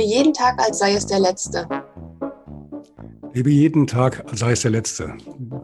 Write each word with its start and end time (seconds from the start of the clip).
Lebe 0.00 0.14
jeden 0.14 0.32
Tag, 0.32 0.58
als 0.58 0.78
sei 0.78 0.94
es 0.94 1.06
der 1.06 1.20
letzte. 1.20 1.68
Lebe 3.34 3.50
jeden 3.50 3.86
Tag, 3.86 4.24
als 4.30 4.40
sei 4.40 4.52
es 4.52 4.62
der 4.62 4.70
letzte. 4.70 5.12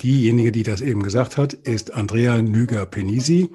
Diejenige, 0.02 0.52
die 0.52 0.62
das 0.62 0.82
eben 0.82 1.02
gesagt 1.02 1.38
hat, 1.38 1.54
ist 1.54 1.95
Andrea 1.95 2.42
Nüger-Penisi, 2.42 3.48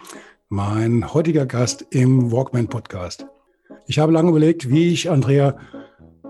mein 0.50 1.14
heutiger 1.14 1.46
Gast 1.46 1.86
im 1.92 2.32
Walkman 2.32 2.68
Podcast. 2.68 3.28
Ich 3.86 4.00
habe 4.00 4.12
lange 4.12 4.30
überlegt, 4.30 4.72
wie 4.72 4.92
ich 4.92 5.12
Andrea 5.12 5.56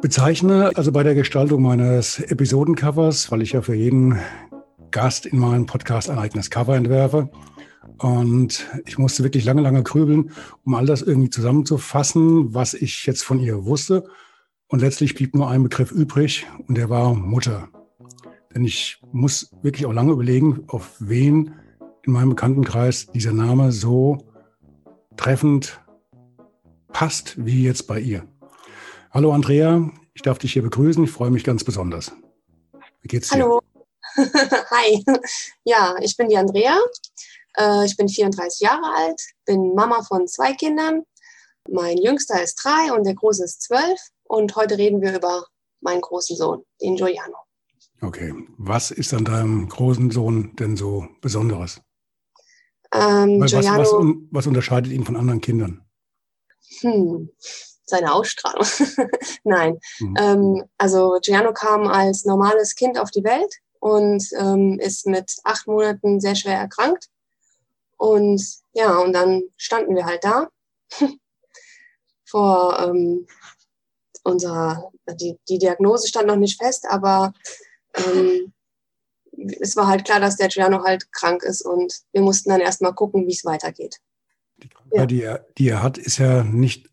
bezeichne, 0.01 0.71
also 0.75 0.91
bei 0.91 1.03
der 1.03 1.15
Gestaltung 1.15 1.61
meines 1.61 2.19
Episodencovers, 2.19 3.31
weil 3.31 3.43
ich 3.43 3.53
ja 3.53 3.61
für 3.61 3.75
jeden 3.75 4.19
Gast 4.91 5.27
in 5.27 5.39
meinem 5.39 5.65
Podcast 5.65 6.09
ein 6.09 6.19
eigenes 6.19 6.49
Cover 6.49 6.75
entwerfe. 6.75 7.29
Und 7.99 8.67
ich 8.85 8.97
musste 8.97 9.23
wirklich 9.23 9.45
lange, 9.45 9.61
lange 9.61 9.81
grübeln, 9.81 10.31
um 10.65 10.75
all 10.75 10.87
das 10.87 11.03
irgendwie 11.03 11.29
zusammenzufassen, 11.29 12.53
was 12.53 12.73
ich 12.73 13.05
jetzt 13.05 13.23
von 13.23 13.39
ihr 13.39 13.63
wusste. 13.63 14.03
Und 14.71 14.79
letztlich 14.79 15.15
blieb 15.15 15.35
nur 15.35 15.49
ein 15.49 15.63
Begriff 15.63 15.91
übrig 15.91 16.47
und 16.65 16.77
der 16.77 16.89
war 16.89 17.13
Mutter. 17.13 17.67
Denn 18.55 18.63
ich 18.63 19.01
muss 19.11 19.51
wirklich 19.61 19.85
auch 19.85 19.91
lange 19.91 20.13
überlegen, 20.13 20.63
auf 20.67 20.95
wen 20.99 21.53
in 22.03 22.13
meinem 22.13 22.29
Bekanntenkreis 22.29 23.07
dieser 23.07 23.33
Name 23.33 23.73
so 23.73 24.19
treffend 25.17 25.81
passt 26.93 27.45
wie 27.45 27.65
jetzt 27.65 27.85
bei 27.85 27.99
ihr. 27.99 28.25
Hallo 29.11 29.33
Andrea, 29.33 29.91
ich 30.13 30.21
darf 30.21 30.39
dich 30.39 30.53
hier 30.53 30.61
begrüßen. 30.61 31.03
Ich 31.03 31.11
freue 31.11 31.31
mich 31.31 31.43
ganz 31.43 31.65
besonders. 31.65 32.13
Wie 33.01 33.09
geht's 33.09 33.27
dir? 33.27 33.43
Hallo. 33.43 33.61
Hi. 34.15 35.03
Ja, 35.65 35.97
ich 35.99 36.15
bin 36.15 36.29
die 36.29 36.37
Andrea. 36.37 36.77
Äh, 37.57 37.85
ich 37.85 37.97
bin 37.97 38.07
34 38.07 38.61
Jahre 38.61 38.95
alt, 38.95 39.21
bin 39.45 39.75
Mama 39.75 40.01
von 40.03 40.29
zwei 40.29 40.53
Kindern. 40.53 41.03
Mein 41.69 41.97
jüngster 41.97 42.41
ist 42.41 42.55
drei 42.63 42.93
und 42.93 43.05
der 43.05 43.15
große 43.15 43.43
ist 43.43 43.63
zwölf. 43.63 43.99
Und 44.31 44.55
heute 44.55 44.77
reden 44.77 45.01
wir 45.01 45.13
über 45.13 45.45
meinen 45.81 45.99
großen 45.99 46.37
Sohn, 46.37 46.63
den 46.81 46.95
Giuliano. 46.95 47.35
Okay, 48.01 48.33
was 48.57 48.89
ist 48.89 49.13
an 49.13 49.25
deinem 49.25 49.67
großen 49.67 50.09
Sohn 50.09 50.55
denn 50.55 50.77
so 50.77 51.05
Besonderes? 51.19 51.81
Ähm, 52.93 53.41
was, 53.41 53.51
Giuliano, 53.51 53.81
was, 53.81 53.91
was, 53.91 54.15
was, 54.31 54.47
unterscheidet 54.47 54.93
ihn 54.93 55.03
von 55.03 55.17
anderen 55.17 55.41
Kindern? 55.41 55.83
Hm, 56.79 57.29
seine 57.83 58.13
Ausstrahlung. 58.13 58.65
Nein, 59.43 59.77
mhm. 59.99 60.15
ähm, 60.17 60.63
also 60.77 61.19
Giuliano 61.21 61.51
kam 61.51 61.87
als 61.87 62.23
normales 62.23 62.75
Kind 62.75 62.97
auf 62.97 63.11
die 63.11 63.25
Welt 63.25 63.53
und 63.81 64.23
ähm, 64.39 64.79
ist 64.79 65.07
mit 65.07 65.29
acht 65.43 65.67
Monaten 65.67 66.21
sehr 66.21 66.35
schwer 66.35 66.57
erkrankt. 66.57 67.09
Und 67.97 68.41
ja, 68.71 68.97
und 68.97 69.11
dann 69.11 69.43
standen 69.57 69.93
wir 69.93 70.05
halt 70.05 70.23
da 70.23 70.47
vor 72.23 72.79
ähm, 72.79 73.27
unser, 74.23 74.91
die, 75.19 75.37
die 75.49 75.57
Diagnose 75.57 76.07
stand 76.07 76.27
noch 76.27 76.35
nicht 76.35 76.61
fest, 76.61 76.85
aber 76.89 77.33
ähm, 77.95 78.53
es 79.59 79.75
war 79.75 79.87
halt 79.87 80.05
klar, 80.05 80.19
dass 80.19 80.37
der 80.37 80.49
Giuliano 80.49 80.83
halt 80.83 81.11
krank 81.11 81.43
ist 81.43 81.61
und 81.61 81.93
wir 82.11 82.21
mussten 82.21 82.49
dann 82.49 82.61
erstmal 82.61 82.93
gucken, 82.93 83.27
wie 83.27 83.33
es 83.33 83.45
weitergeht. 83.45 83.97
Die 84.57 84.69
Krankheit, 84.69 84.99
ja. 84.99 85.05
die, 85.05 85.23
er, 85.23 85.45
die 85.57 85.69
er 85.69 85.83
hat, 85.83 85.97
ist 85.97 86.17
ja 86.17 86.43
nicht, 86.43 86.89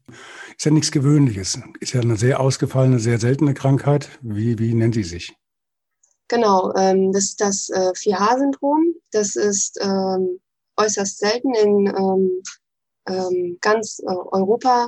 ist 0.57 0.65
ja 0.65 0.71
nichts 0.71 0.91
Gewöhnliches. 0.91 1.61
Ist 1.81 1.93
ja 1.93 2.01
eine 2.01 2.17
sehr 2.17 2.41
ausgefallene, 2.41 2.99
sehr 2.99 3.19
seltene 3.19 3.55
Krankheit. 3.55 4.09
Wie, 4.23 4.59
wie 4.59 4.73
nennt 4.75 4.95
sie 4.95 5.05
sich? 5.05 5.35
Genau, 6.29 6.75
ähm, 6.77 7.13
das 7.13 7.25
ist 7.25 7.41
das 7.41 7.69
äh, 7.71 7.93
4H-Syndrom. 7.93 8.95
Das 9.13 9.37
ist 9.37 9.79
ähm, 9.83 10.41
äußerst 10.77 11.19
selten 11.19 11.55
in 11.55 11.87
ähm, 11.87 12.43
ähm, 13.09 13.59
ganz 13.61 13.99
äh, 14.01 14.07
Europa 14.07 14.87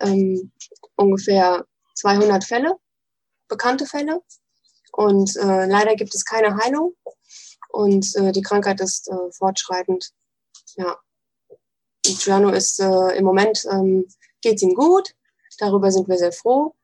ähm, 0.00 0.50
ungefähr 0.96 1.64
200 1.94 2.44
Fälle, 2.44 2.76
bekannte 3.48 3.86
Fälle. 3.86 4.22
Und 4.92 5.36
äh, 5.36 5.66
leider 5.66 5.94
gibt 5.94 6.14
es 6.14 6.24
keine 6.24 6.56
Heilung. 6.56 6.94
Und 7.68 8.14
äh, 8.16 8.32
die 8.32 8.42
Krankheit 8.42 8.80
ist 8.80 9.08
äh, 9.08 9.32
fortschreitend. 9.32 10.10
Ja. 10.76 10.96
Giuliano 12.02 12.50
ist 12.50 12.80
äh, 12.80 13.16
im 13.16 13.24
Moment, 13.24 13.66
ähm, 13.70 14.06
geht 14.40 14.62
ihm 14.62 14.74
gut. 14.74 15.14
Darüber 15.58 15.90
sind 15.90 16.08
wir 16.08 16.18
sehr 16.18 16.32
froh. 16.32 16.74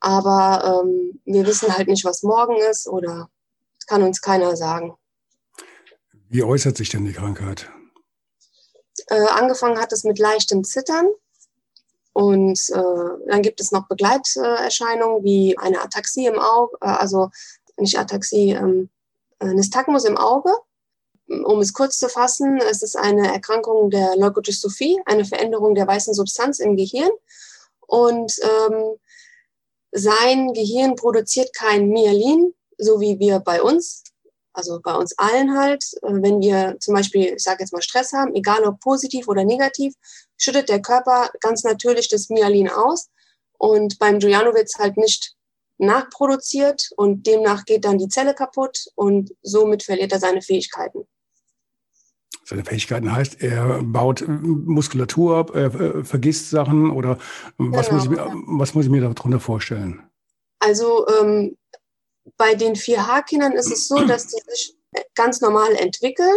Aber 0.00 0.84
ähm, 0.84 1.20
wir 1.24 1.46
wissen 1.46 1.76
halt 1.76 1.88
nicht, 1.88 2.04
was 2.04 2.22
morgen 2.22 2.56
ist 2.70 2.86
oder 2.86 3.30
kann 3.88 4.02
uns 4.02 4.20
keiner 4.20 4.56
sagen. 4.56 4.96
Wie 6.28 6.44
äußert 6.44 6.76
sich 6.76 6.90
denn 6.90 7.06
die 7.06 7.14
Krankheit? 7.14 7.68
Äh, 9.06 9.26
angefangen 9.28 9.80
hat 9.80 9.92
es 9.92 10.04
mit 10.04 10.18
leichtem 10.18 10.62
Zittern. 10.62 11.06
Und 12.18 12.58
äh, 12.70 13.28
dann 13.28 13.42
gibt 13.42 13.60
es 13.60 13.70
noch 13.70 13.86
Begleiterscheinungen 13.86 15.22
wie 15.22 15.56
eine 15.56 15.80
Ataxie 15.80 16.26
im 16.26 16.40
Auge, 16.40 16.76
äh, 16.80 16.88
also 16.88 17.30
nicht 17.76 17.96
Ataxie, 17.96 18.50
ähm, 18.50 18.90
Nystagmus 19.40 20.04
im 20.04 20.16
Auge. 20.16 20.50
Um 21.28 21.60
es 21.60 21.72
kurz 21.72 21.96
zu 21.96 22.08
fassen, 22.08 22.58
es 22.68 22.82
ist 22.82 22.96
eine 22.96 23.32
Erkrankung 23.32 23.90
der 23.90 24.16
Leukodystrophie, 24.16 25.00
eine 25.06 25.24
Veränderung 25.24 25.76
der 25.76 25.86
weißen 25.86 26.12
Substanz 26.12 26.58
im 26.58 26.76
Gehirn. 26.76 27.12
Und 27.86 28.32
ähm, 28.42 28.96
sein 29.92 30.52
Gehirn 30.54 30.96
produziert 30.96 31.54
kein 31.54 31.88
Myelin, 31.88 32.52
so 32.78 33.00
wie 33.00 33.20
wir 33.20 33.38
bei 33.38 33.62
uns 33.62 34.02
also 34.58 34.80
bei 34.82 34.92
uns 34.92 35.16
allen 35.18 35.56
halt, 35.56 35.84
äh, 36.02 36.08
wenn 36.10 36.40
wir 36.40 36.76
zum 36.80 36.94
Beispiel, 36.94 37.34
ich 37.36 37.42
sage 37.42 37.60
jetzt 37.60 37.72
mal 37.72 37.80
Stress 37.80 38.12
haben, 38.12 38.34
egal 38.34 38.64
ob 38.64 38.80
positiv 38.80 39.28
oder 39.28 39.44
negativ, 39.44 39.94
schüttet 40.36 40.68
der 40.68 40.82
Körper 40.82 41.30
ganz 41.40 41.62
natürlich 41.62 42.08
das 42.08 42.28
Myelin 42.28 42.68
aus. 42.68 43.08
Und 43.56 43.98
beim 43.98 44.18
Giuliano 44.18 44.52
wird 44.54 44.66
es 44.66 44.78
halt 44.78 44.96
nicht 44.96 45.34
nachproduziert 45.78 46.90
und 46.96 47.26
demnach 47.26 47.64
geht 47.64 47.84
dann 47.84 47.98
die 47.98 48.08
Zelle 48.08 48.34
kaputt 48.34 48.86
und 48.96 49.30
somit 49.42 49.84
verliert 49.84 50.12
er 50.12 50.18
seine 50.18 50.42
Fähigkeiten. 50.42 51.06
Seine 52.44 52.64
Fähigkeiten 52.64 53.14
heißt, 53.14 53.42
er 53.42 53.82
baut 53.82 54.24
Muskulatur 54.26 55.36
ab, 55.36 55.54
er 55.54 56.04
vergisst 56.04 56.50
Sachen 56.50 56.90
oder 56.90 57.18
was, 57.58 57.88
genau, 57.88 57.96
muss, 57.96 58.04
ich 58.04 58.10
mir, 58.10 58.32
was 58.58 58.74
muss 58.74 58.84
ich 58.86 58.90
mir 58.90 59.02
darunter 59.02 59.38
vorstellen? 59.38 60.02
Also 60.58 61.06
ähm, 61.20 61.56
bei 62.36 62.54
den 62.54 62.74
4H-Kindern 62.74 63.52
ist 63.52 63.70
es 63.70 63.88
so, 63.88 63.96
dass 64.06 64.26
die 64.28 64.40
sich 64.48 64.76
ganz 65.14 65.40
normal 65.40 65.74
entwickeln 65.74 66.36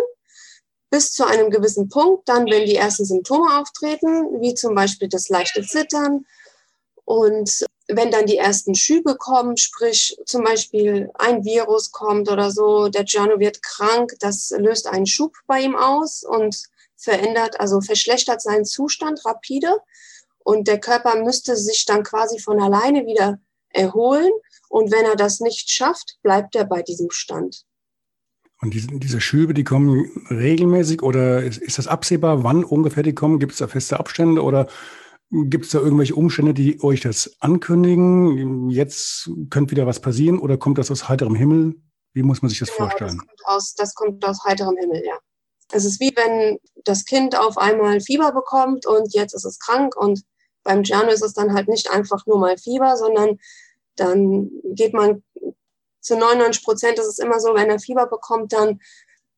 bis 0.90 1.14
zu 1.14 1.26
einem 1.26 1.50
gewissen 1.50 1.90
Punkt. 1.90 2.28
Dann, 2.28 2.46
wenn 2.48 2.66
die 2.66 2.76
ersten 2.76 3.06
Symptome 3.06 3.60
auftreten, 3.60 4.42
wie 4.42 4.54
zum 4.54 4.76
Beispiel 4.76 5.08
das 5.08 5.30
leichte 5.30 5.64
Zittern 5.64 6.26
und 7.06 7.66
wenn 7.88 8.12
dann 8.12 8.26
die 8.26 8.38
ersten 8.38 8.76
Schübe 8.76 9.16
kommen, 9.16 9.58
sprich 9.58 10.18
zum 10.26 10.44
Beispiel 10.44 11.10
ein 11.16 11.44
Virus 11.44 11.92
kommt 11.92 12.30
oder 12.30 12.52
so, 12.52 12.88
der 12.88 13.04
Giano 13.04 13.40
wird 13.40 13.62
krank, 13.64 14.14
das 14.20 14.52
löst 14.58 14.88
einen 14.88 15.06
Schub 15.06 15.34
bei 15.48 15.62
ihm 15.62 15.76
aus 15.76 16.24
und 16.24 16.64
verändert, 16.96 17.60
also 17.60 17.82
verschlechtert 17.82 18.42
seinen 18.42 18.66
Zustand 18.66 19.26
rapide. 19.26 19.78
Und 20.44 20.68
der 20.68 20.80
Körper 20.80 21.18
müsste 21.18 21.56
sich 21.56 21.86
dann 21.86 22.04
quasi 22.04 22.40
von 22.40 22.62
alleine 22.62 23.06
wieder 23.06 23.40
erholen. 23.70 24.32
Und 24.72 24.90
wenn 24.90 25.04
er 25.04 25.18
das 25.18 25.42
nicht 25.42 25.70
schafft, 25.70 26.18
bleibt 26.24 26.56
er 26.56 26.64
bei 26.64 26.82
diesem 26.82 27.12
Stand. 27.12 27.66
Und 28.62 28.74
diese, 28.74 28.88
diese 28.88 29.20
Schübe, 29.20 29.54
die 29.54 29.66
kommen 29.66 30.10
regelmäßig 30.30 31.02
oder 31.02 31.44
ist, 31.44 31.58
ist 31.58 31.78
das 31.78 31.88
absehbar, 31.88 32.46
wann 32.46 32.64
ungefähr 32.64 33.04
die 33.04 33.14
kommen? 33.14 33.40
Gibt 33.40 33.52
es 33.52 33.58
da 33.58 33.68
feste 33.68 34.00
Abstände 34.00 34.42
oder 34.42 34.68
gibt 35.30 35.66
es 35.66 35.72
da 35.72 35.80
irgendwelche 35.80 36.16
Umstände, 36.16 36.54
die 36.54 36.82
euch 36.82 37.02
das 37.02 37.36
ankündigen? 37.40 38.70
Jetzt 38.70 39.30
könnte 39.50 39.72
wieder 39.72 39.88
was 39.88 40.00
passieren 40.00 40.40
oder 40.40 40.58
kommt 40.58 40.78
das 40.78 40.90
aus 40.90 41.10
heiterem 41.10 41.36
Himmel? 41.36 41.76
Wie 42.14 42.24
muss 42.24 42.42
man 42.42 42.48
sich 42.48 42.60
das 42.60 42.70
genau, 42.70 42.88
vorstellen? 42.88 43.18
Das 43.18 43.28
kommt, 43.28 43.46
aus, 43.46 43.74
das 43.76 43.94
kommt 43.94 44.26
aus 44.26 44.44
heiterem 44.46 44.78
Himmel, 44.78 45.04
ja. 45.06 45.18
Es 45.74 45.84
ist 45.84 46.00
wie 46.00 46.14
wenn 46.16 46.60
das 46.86 47.04
Kind 47.04 47.38
auf 47.38 47.58
einmal 47.58 48.00
Fieber 48.00 48.32
bekommt 48.32 48.86
und 48.86 49.14
jetzt 49.14 49.34
ist 49.34 49.46
es 49.46 49.60
krank 49.60 49.98
und 49.98 50.22
beim 50.64 50.84
Giano 50.84 51.10
ist 51.10 51.24
es 51.24 51.34
dann 51.34 51.54
halt 51.54 51.68
nicht 51.68 51.92
einfach 51.92 52.26
nur 52.26 52.40
mal 52.40 52.58
Fieber, 52.58 52.96
sondern 52.96 53.38
dann 53.96 54.50
geht 54.64 54.94
man 54.94 55.24
zu 56.02 56.18
99 56.18 56.64
Prozent 56.64 57.00
ist 57.00 57.08
es 57.08 57.20
immer 57.20 57.40
so, 57.40 57.54
wenn 57.54 57.70
er 57.70 57.80
Fieber 57.80 58.08
bekommt, 58.08 58.54
dann 58.54 58.80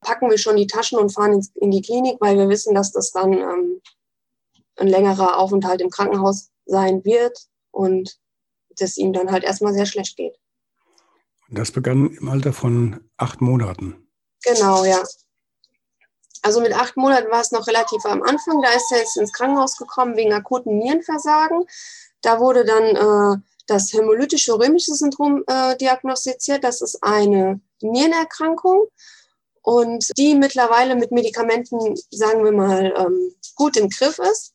packen 0.01 0.29
wir 0.29 0.37
schon 0.37 0.55
die 0.55 0.67
Taschen 0.67 0.97
und 0.97 1.13
fahren 1.13 1.45
in 1.55 1.71
die 1.71 1.81
Klinik, 1.81 2.17
weil 2.19 2.37
wir 2.37 2.49
wissen, 2.49 2.73
dass 2.73 2.91
das 2.91 3.11
dann 3.11 3.33
ähm, 3.33 3.81
ein 4.77 4.87
längerer 4.87 5.37
Aufenthalt 5.37 5.81
im 5.81 5.89
Krankenhaus 5.89 6.49
sein 6.65 7.03
wird 7.05 7.37
und 7.71 8.17
das 8.77 8.97
ihm 8.97 9.13
dann 9.13 9.31
halt 9.31 9.43
erstmal 9.43 9.73
sehr 9.73 9.85
schlecht 9.85 10.17
geht. 10.17 10.37
Das 11.49 11.71
begann 11.71 12.15
im 12.19 12.29
Alter 12.29 12.53
von 12.53 12.99
acht 13.17 13.41
Monaten. 13.41 14.07
Genau, 14.43 14.83
ja. 14.85 15.03
Also 16.41 16.59
mit 16.59 16.73
acht 16.73 16.97
Monaten 16.97 17.31
war 17.31 17.41
es 17.41 17.51
noch 17.51 17.67
relativ 17.67 18.03
am 18.05 18.23
Anfang. 18.23 18.61
Da 18.61 18.69
ist 18.71 18.91
er 18.91 18.99
jetzt 18.99 19.17
ins 19.17 19.31
Krankenhaus 19.31 19.77
gekommen 19.77 20.17
wegen 20.17 20.33
akuten 20.33 20.77
Nierenversagen. 20.77 21.65
Da 22.21 22.39
wurde 22.39 22.65
dann 22.65 22.83
äh, 22.83 23.41
das 23.67 23.93
hämolytische 23.93 24.53
römische 24.53 24.93
Syndrom 24.93 25.43
äh, 25.47 25.75
diagnostiziert. 25.77 26.63
Das 26.63 26.81
ist 26.81 27.03
eine 27.03 27.61
Nierenerkrankung 27.81 28.87
und 29.61 30.09
die 30.17 30.35
mittlerweile 30.35 30.95
mit 30.95 31.11
Medikamenten, 31.11 31.95
sagen 32.09 32.43
wir 32.43 32.51
mal, 32.51 32.93
ähm, 32.97 33.33
gut 33.55 33.77
im 33.77 33.89
Griff 33.89 34.19
ist. 34.19 34.53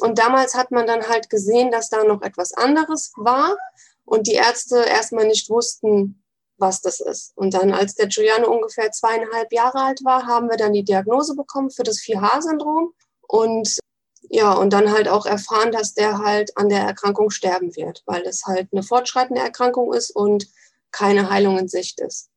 Und 0.00 0.18
damals 0.18 0.54
hat 0.54 0.70
man 0.70 0.86
dann 0.86 1.08
halt 1.08 1.30
gesehen, 1.30 1.70
dass 1.70 1.88
da 1.88 2.04
noch 2.04 2.22
etwas 2.22 2.52
anderes 2.52 3.12
war 3.16 3.56
und 4.04 4.26
die 4.26 4.34
Ärzte 4.34 4.78
erstmal 4.78 5.26
nicht 5.26 5.50
wussten, 5.50 6.22
was 6.58 6.80
das 6.80 7.00
ist. 7.00 7.32
Und 7.36 7.52
dann, 7.54 7.72
als 7.72 7.94
der 7.94 8.06
Giuliano 8.06 8.50
ungefähr 8.50 8.90
zweieinhalb 8.90 9.52
Jahre 9.52 9.78
alt 9.78 10.04
war, 10.04 10.26
haben 10.26 10.48
wir 10.48 10.56
dann 10.56 10.72
die 10.72 10.84
Diagnose 10.84 11.34
bekommen 11.34 11.70
für 11.70 11.82
das 11.82 11.98
4H-Syndrom 11.98 12.94
und 13.28 13.78
ja, 14.28 14.52
und 14.52 14.72
dann 14.72 14.92
halt 14.92 15.08
auch 15.08 15.26
erfahren, 15.26 15.72
dass 15.72 15.94
der 15.94 16.18
halt 16.18 16.56
an 16.56 16.68
der 16.68 16.80
Erkrankung 16.80 17.30
sterben 17.30 17.74
wird, 17.76 18.02
weil 18.06 18.22
es 18.22 18.44
halt 18.46 18.68
eine 18.72 18.82
fortschreitende 18.82 19.40
Erkrankung 19.40 19.92
ist 19.92 20.10
und 20.10 20.48
keine 20.90 21.30
Heilung 21.30 21.58
in 21.58 21.68
Sicht 21.68 22.00
ist. 22.00 22.30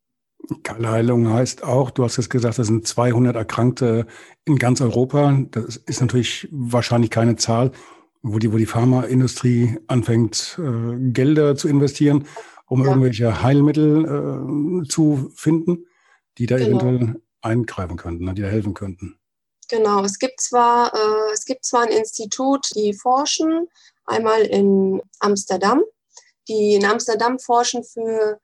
Keine 0.64 0.90
Heilung 0.90 1.32
heißt 1.32 1.64
auch, 1.64 1.92
du 1.92 2.04
hast 2.04 2.18
es 2.18 2.30
gesagt, 2.30 2.60
das 2.60 2.68
sind 2.68 2.88
200 2.88 3.36
Erkrankte 3.36 4.08
in 4.46 4.58
ganz 4.58 4.82
Europa. 4.82 5.38
Das 5.52 5.76
ist 5.78 6.02
natürlich 6.02 6.48
wahrscheinlich 6.52 7.12
keine 7.12 7.36
Zahl, 7.36 7.72
wo 8.22 8.40
die, 8.40 8.52
wo 8.52 8.58
die 8.58 8.66
Pharmaindustrie 8.66 9.78
anfängt, 9.88 10.60
äh, 10.60 11.12
Gelder 11.12 11.56
zu 11.56 11.68
investieren, 11.68 12.26
um 12.68 12.84
ja. 12.84 12.90
irgendwelche 12.90 13.44
Heilmittel 13.44 14.06
äh, 14.06 14.88
zu 14.88 15.32
finden, 15.36 15.86
die 16.38 16.46
da 16.46 16.58
genau. 16.58 16.80
eventuell 16.80 17.22
eingreifen 17.42 17.98
könnten, 17.98 18.26
ne, 18.26 18.34
die 18.34 18.42
da 18.42 18.48
helfen 18.48 18.74
könnten. 18.74 19.20
Genau, 19.70 20.04
es 20.04 20.18
gibt 20.18 20.42
zwar, 20.42 20.92
äh, 20.96 20.98
es 21.32 21.46
gibt 21.46 21.66
zwar 21.66 21.84
ein 21.84 21.92
Institut, 21.92 22.68
die 22.76 22.94
forschen, 22.94 23.68
einmal 24.06 24.42
in 24.42 25.02
Amsterdam, 25.20 25.84
die 26.48 26.76
in 26.76 26.86
Amsterdam 26.86 27.40
forschen 27.40 27.84
für 27.84 28.40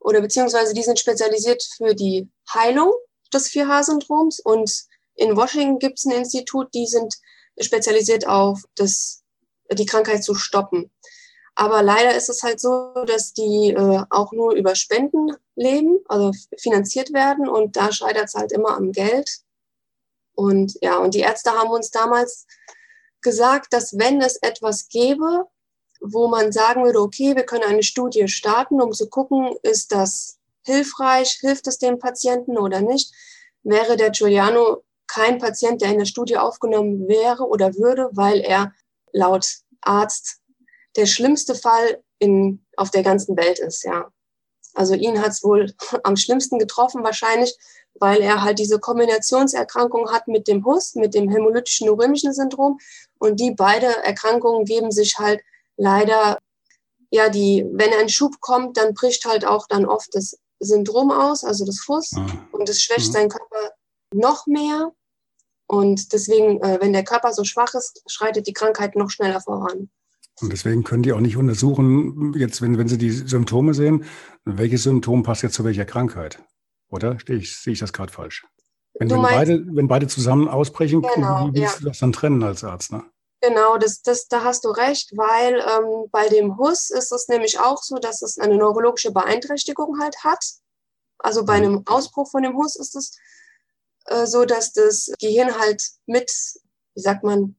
oder 0.00 0.20
beziehungsweise 0.20 0.74
die 0.74 0.82
sind 0.82 0.98
spezialisiert 0.98 1.62
für 1.76 1.94
die 1.94 2.28
Heilung 2.52 2.92
des 3.32 3.48
4H-Syndroms 3.50 4.40
und 4.40 4.84
in 5.14 5.36
Washington 5.36 5.78
gibt 5.78 5.98
es 5.98 6.06
ein 6.06 6.12
Institut, 6.12 6.68
die 6.74 6.86
sind 6.86 7.14
spezialisiert 7.60 8.26
auf 8.26 8.62
das, 8.74 9.22
die 9.70 9.86
Krankheit 9.86 10.24
zu 10.24 10.34
stoppen. 10.34 10.90
Aber 11.54 11.82
leider 11.82 12.16
ist 12.16 12.30
es 12.30 12.42
halt 12.42 12.60
so, 12.60 12.92
dass 13.06 13.34
die 13.34 13.74
äh, 13.76 14.02
auch 14.08 14.32
nur 14.32 14.54
über 14.54 14.74
Spenden 14.74 15.36
leben, 15.54 15.98
also 16.08 16.32
finanziert 16.58 17.12
werden 17.12 17.48
und 17.48 17.76
da 17.76 17.92
scheitert 17.92 18.24
es 18.28 18.34
halt 18.34 18.52
immer 18.52 18.74
am 18.76 18.92
Geld. 18.92 19.28
Und 20.34 20.76
ja, 20.80 20.98
und 20.98 21.14
die 21.14 21.20
Ärzte 21.20 21.52
haben 21.52 21.70
uns 21.70 21.90
damals 21.90 22.46
gesagt, 23.20 23.72
dass 23.72 23.98
wenn 23.98 24.20
es 24.20 24.36
etwas 24.36 24.88
gäbe, 24.88 25.46
wo 26.00 26.28
man 26.28 26.52
sagen 26.52 26.84
würde, 26.84 27.00
okay, 27.00 27.36
wir 27.36 27.44
können 27.44 27.64
eine 27.64 27.82
Studie 27.82 28.26
starten, 28.28 28.80
um 28.80 28.92
zu 28.92 29.08
gucken, 29.08 29.54
ist 29.62 29.92
das 29.92 30.38
hilfreich, 30.64 31.38
hilft 31.40 31.66
es 31.66 31.78
dem 31.78 31.98
Patienten 31.98 32.58
oder 32.58 32.80
nicht, 32.80 33.12
wäre 33.62 33.96
der 33.96 34.10
Giuliano 34.10 34.82
kein 35.06 35.38
Patient, 35.38 35.80
der 35.80 35.90
in 35.90 35.98
der 35.98 36.06
Studie 36.06 36.38
aufgenommen 36.38 37.06
wäre 37.06 37.46
oder 37.46 37.74
würde, 37.74 38.08
weil 38.12 38.40
er 38.40 38.72
laut 39.12 39.46
Arzt 39.80 40.40
der 40.96 41.06
schlimmste 41.06 41.54
Fall 41.54 42.02
in, 42.18 42.64
auf 42.76 42.90
der 42.90 43.02
ganzen 43.02 43.36
Welt 43.36 43.58
ist, 43.58 43.84
ja. 43.84 44.10
Also 44.74 44.94
ihn 44.94 45.20
hat 45.20 45.32
es 45.32 45.42
wohl 45.42 45.72
am 46.04 46.16
schlimmsten 46.16 46.58
getroffen 46.58 47.04
wahrscheinlich, 47.04 47.54
weil 48.00 48.20
er 48.20 48.42
halt 48.42 48.58
diese 48.58 48.78
Kombinationserkrankung 48.78 50.10
hat 50.10 50.28
mit 50.28 50.48
dem 50.48 50.64
HUS, 50.64 50.94
mit 50.94 51.14
dem 51.14 51.28
hämolytischen 51.28 51.88
uremischen 51.88 52.32
Syndrom. 52.32 52.78
Und 53.18 53.40
die 53.40 53.52
beide 53.52 53.86
Erkrankungen 54.04 54.64
geben 54.64 54.90
sich 54.90 55.18
halt 55.18 55.40
leider, 55.76 56.38
ja, 57.10 57.28
die, 57.28 57.66
wenn 57.72 57.92
ein 57.92 58.08
Schub 58.08 58.40
kommt, 58.40 58.76
dann 58.76 58.94
bricht 58.94 59.24
halt 59.24 59.44
auch 59.44 59.66
dann 59.68 59.84
oft 59.84 60.14
das 60.14 60.38
Syndrom 60.60 61.10
aus, 61.10 61.44
also 61.44 61.64
das 61.64 61.80
Fuß, 61.80 62.12
mhm. 62.12 62.48
und 62.52 62.68
es 62.68 62.82
schwächt 62.82 63.08
mhm. 63.08 63.12
seinen 63.12 63.28
Körper 63.28 63.72
noch 64.14 64.46
mehr. 64.46 64.92
Und 65.66 66.12
deswegen, 66.12 66.60
äh, 66.62 66.78
wenn 66.80 66.92
der 66.92 67.04
Körper 67.04 67.32
so 67.32 67.44
schwach 67.44 67.74
ist, 67.74 68.02
schreitet 68.06 68.46
die 68.46 68.52
Krankheit 68.52 68.94
noch 68.96 69.10
schneller 69.10 69.40
voran. 69.40 69.90
Und 70.40 70.52
deswegen 70.52 70.82
können 70.82 71.02
die 71.02 71.12
auch 71.12 71.20
nicht 71.20 71.36
untersuchen, 71.36 72.34
jetzt, 72.36 72.62
wenn, 72.62 72.78
wenn 72.78 72.88
sie 72.88 72.98
die 72.98 73.10
Symptome 73.10 73.74
sehen, 73.74 74.04
welches 74.44 74.84
Symptom 74.84 75.22
passt 75.22 75.42
jetzt 75.42 75.54
zu 75.54 75.64
welcher 75.64 75.84
Krankheit. 75.84 76.42
Oder 76.92 77.16
sehe 77.26 77.36
ich, 77.36 77.56
sehe 77.56 77.72
ich 77.72 77.78
das 77.78 77.92
gerade 77.92 78.12
falsch? 78.12 78.46
Wenn, 78.94 79.10
wenn, 79.10 79.22
beide, 79.22 79.64
wenn 79.74 79.88
beide 79.88 80.06
zusammen 80.06 80.46
ausbrechen, 80.48 81.00
genau, 81.00 81.48
wie 81.48 81.60
willst 81.60 81.76
ja. 81.76 81.80
du 81.80 81.86
das 81.86 81.98
dann 81.98 82.12
trennen 82.12 82.42
als 82.42 82.62
Arzt? 82.62 82.92
Ne? 82.92 83.02
Genau, 83.40 83.78
das, 83.78 84.02
das, 84.02 84.28
da 84.28 84.44
hast 84.44 84.64
du 84.64 84.68
recht, 84.68 85.16
weil 85.16 85.54
ähm, 85.54 86.08
bei 86.12 86.28
dem 86.28 86.58
HUS 86.58 86.90
ist 86.90 87.10
es 87.10 87.28
nämlich 87.28 87.58
auch 87.58 87.82
so, 87.82 87.96
dass 87.96 88.20
es 88.20 88.38
eine 88.38 88.56
neurologische 88.56 89.10
Beeinträchtigung 89.10 89.98
halt 89.98 90.22
hat. 90.22 90.44
Also 91.18 91.44
bei 91.44 91.58
mhm. 91.58 91.64
einem 91.64 91.82
Ausbruch 91.86 92.30
von 92.30 92.42
dem 92.42 92.56
HUS 92.56 92.76
ist 92.76 92.94
es 92.94 93.18
äh, 94.04 94.26
so, 94.26 94.44
dass 94.44 94.72
das 94.72 95.10
Gehirn 95.18 95.58
halt 95.58 95.82
mit, 96.06 96.30
wie 96.94 97.00
sagt 97.00 97.24
man, 97.24 97.56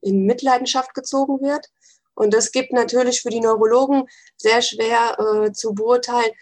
in 0.00 0.24
Mitleidenschaft 0.24 0.94
gezogen 0.94 1.42
wird. 1.42 1.66
Und 2.14 2.32
das 2.32 2.52
gibt 2.52 2.72
natürlich 2.72 3.20
für 3.20 3.30
die 3.30 3.40
Neurologen 3.40 4.08
sehr 4.36 4.62
schwer 4.62 5.18
äh, 5.18 5.52
zu 5.52 5.74
beurteilen, 5.74 6.32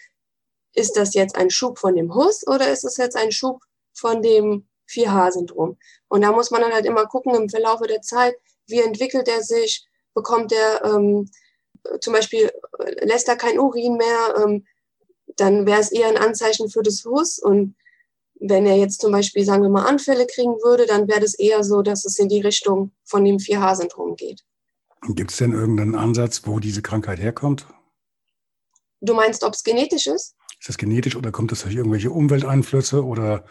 ist 0.73 0.97
das 0.97 1.13
jetzt 1.13 1.35
ein 1.35 1.49
Schub 1.49 1.77
von 1.79 1.95
dem 1.95 2.13
HUS 2.13 2.45
oder 2.47 2.71
ist 2.71 2.83
es 2.83 2.97
jetzt 2.97 3.15
ein 3.15 3.31
Schub 3.31 3.61
von 3.93 4.21
dem 4.21 4.67
4H-Syndrom? 4.89 5.77
Und 6.07 6.21
da 6.21 6.31
muss 6.31 6.51
man 6.51 6.61
dann 6.61 6.73
halt 6.73 6.85
immer 6.85 7.05
gucken 7.05 7.35
im 7.35 7.49
Verlauf 7.49 7.81
der 7.81 8.01
Zeit, 8.01 8.35
wie 8.67 8.79
entwickelt 8.79 9.27
er 9.27 9.43
sich, 9.43 9.85
bekommt 10.13 10.51
er 10.51 10.83
ähm, 10.85 11.29
zum 11.99 12.13
Beispiel, 12.13 12.51
äh, 12.79 13.05
lässt 13.05 13.27
er 13.27 13.35
kein 13.35 13.59
Urin 13.59 13.97
mehr, 13.97 14.35
ähm, 14.43 14.65
dann 15.35 15.65
wäre 15.65 15.81
es 15.81 15.91
eher 15.91 16.07
ein 16.07 16.17
Anzeichen 16.17 16.69
für 16.69 16.83
das 16.83 17.03
Hus. 17.05 17.39
Und 17.39 17.75
wenn 18.39 18.65
er 18.65 18.77
jetzt 18.77 19.01
zum 19.01 19.11
Beispiel, 19.11 19.45
sagen 19.45 19.63
wir 19.63 19.69
mal, 19.69 19.85
Anfälle 19.85 20.27
kriegen 20.27 20.53
würde, 20.63 20.85
dann 20.85 21.07
wäre 21.07 21.21
das 21.21 21.33
eher 21.33 21.63
so, 21.63 21.81
dass 21.81 22.05
es 22.05 22.19
in 22.19 22.29
die 22.29 22.41
Richtung 22.41 22.91
von 23.03 23.23
dem 23.25 23.37
4H-Syndrom 23.37 24.15
geht. 24.15 24.43
Gibt 25.09 25.31
es 25.31 25.37
denn 25.37 25.51
irgendeinen 25.51 25.95
Ansatz, 25.95 26.41
wo 26.45 26.59
diese 26.59 26.81
Krankheit 26.81 27.19
herkommt? 27.19 27.67
Du 29.01 29.13
meinst, 29.13 29.43
ob 29.43 29.53
es 29.53 29.63
genetisch 29.63 30.07
ist? 30.07 30.35
Ist 30.63 30.69
das 30.69 30.77
genetisch 30.77 31.17
oder 31.17 31.33
kommt 31.33 31.51
das 31.51 31.63
durch 31.63 31.75
irgendwelche 31.75 32.09
Umwelteinflüsse 32.09 33.03
oder? 33.03 33.43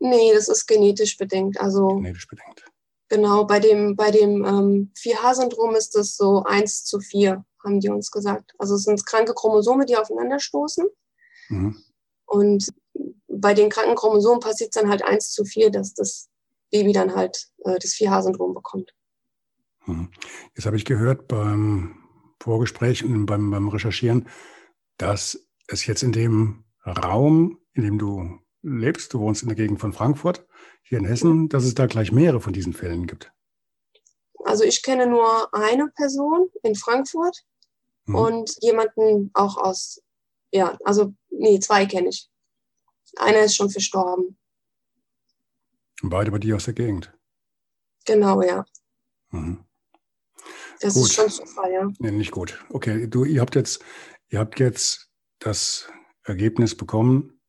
Nee, 0.00 0.32
das 0.34 0.48
ist 0.48 0.66
genetisch 0.66 1.16
bedingt. 1.16 1.60
Also 1.60 1.86
genetisch 1.94 2.26
bedingt. 2.26 2.64
Genau, 3.08 3.44
bei 3.44 3.60
dem, 3.60 3.94
bei 3.94 4.10
dem 4.10 4.44
ähm, 4.44 4.92
4H-Syndrom 4.98 5.76
ist 5.76 5.94
es 5.94 6.16
so 6.16 6.42
1 6.42 6.84
zu 6.84 6.98
4, 6.98 7.44
haben 7.62 7.78
die 7.78 7.90
uns 7.90 8.10
gesagt. 8.10 8.54
Also 8.58 8.74
es 8.74 8.82
sind 8.82 9.06
kranke 9.06 9.34
Chromosome, 9.34 9.86
die 9.86 9.96
aufeinanderstoßen. 9.96 10.88
Mhm. 11.50 11.76
Und 12.26 12.72
bei 13.28 13.54
den 13.54 13.70
kranken 13.70 13.94
Chromosomen 13.94 14.40
passiert 14.40 14.74
es 14.74 14.80
dann 14.82 14.90
halt 14.90 15.04
1 15.04 15.30
zu 15.30 15.44
4, 15.44 15.70
dass 15.70 15.94
das 15.94 16.28
Baby 16.72 16.92
dann 16.92 17.14
halt 17.14 17.50
äh, 17.66 17.78
das 17.78 17.92
4H-Syndrom 17.92 18.54
bekommt. 18.54 18.92
Mhm. 19.86 20.10
Jetzt 20.56 20.66
habe 20.66 20.76
ich 20.76 20.84
gehört 20.84 21.28
beim 21.28 22.02
Vorgespräch 22.42 23.04
und 23.04 23.26
beim, 23.26 23.48
beim 23.48 23.68
Recherchieren, 23.68 24.28
dass 24.96 25.47
es 25.68 25.86
jetzt 25.86 26.02
in 26.02 26.12
dem 26.12 26.64
Raum, 26.84 27.58
in 27.74 27.82
dem 27.82 27.98
du 27.98 28.40
lebst, 28.62 29.14
du 29.14 29.20
wohnst 29.20 29.42
in 29.42 29.48
der 29.48 29.56
Gegend 29.56 29.80
von 29.80 29.92
Frankfurt, 29.92 30.46
hier 30.82 30.98
in 30.98 31.04
Hessen, 31.04 31.48
dass 31.48 31.64
es 31.64 31.74
da 31.74 31.86
gleich 31.86 32.10
mehrere 32.10 32.40
von 32.40 32.52
diesen 32.52 32.72
Fällen 32.72 33.06
gibt? 33.06 33.32
Also 34.44 34.64
ich 34.64 34.82
kenne 34.82 35.06
nur 35.06 35.52
eine 35.54 35.88
Person 35.88 36.48
in 36.62 36.74
Frankfurt 36.74 37.44
mhm. 38.06 38.14
und 38.14 38.56
jemanden 38.60 39.30
auch 39.34 39.56
aus, 39.58 40.02
ja, 40.52 40.78
also 40.84 41.14
nee, 41.30 41.60
zwei 41.60 41.86
kenne 41.86 42.08
ich. 42.08 42.28
Einer 43.16 43.40
ist 43.40 43.56
schon 43.56 43.70
verstorben. 43.70 44.38
Beide 46.02 46.30
bei 46.30 46.38
dir 46.38 46.56
aus 46.56 46.64
der 46.64 46.74
Gegend? 46.74 47.12
Genau, 48.06 48.42
ja. 48.42 48.64
Mhm. 49.30 49.64
Das 50.80 50.94
gut. 50.94 51.04
ist 51.04 51.14
schon 51.14 51.30
Zufall, 51.30 51.72
ja. 51.72 51.88
Nee, 51.98 52.12
nicht 52.12 52.30
gut. 52.30 52.64
Okay, 52.70 53.08
du, 53.08 53.24
ihr 53.24 53.40
habt 53.40 53.56
jetzt, 53.56 53.84
ihr 54.28 54.38
habt 54.38 54.60
jetzt 54.60 55.07
das 55.38 55.90
Ergebnis 56.24 56.76
bekommen, 56.76 57.40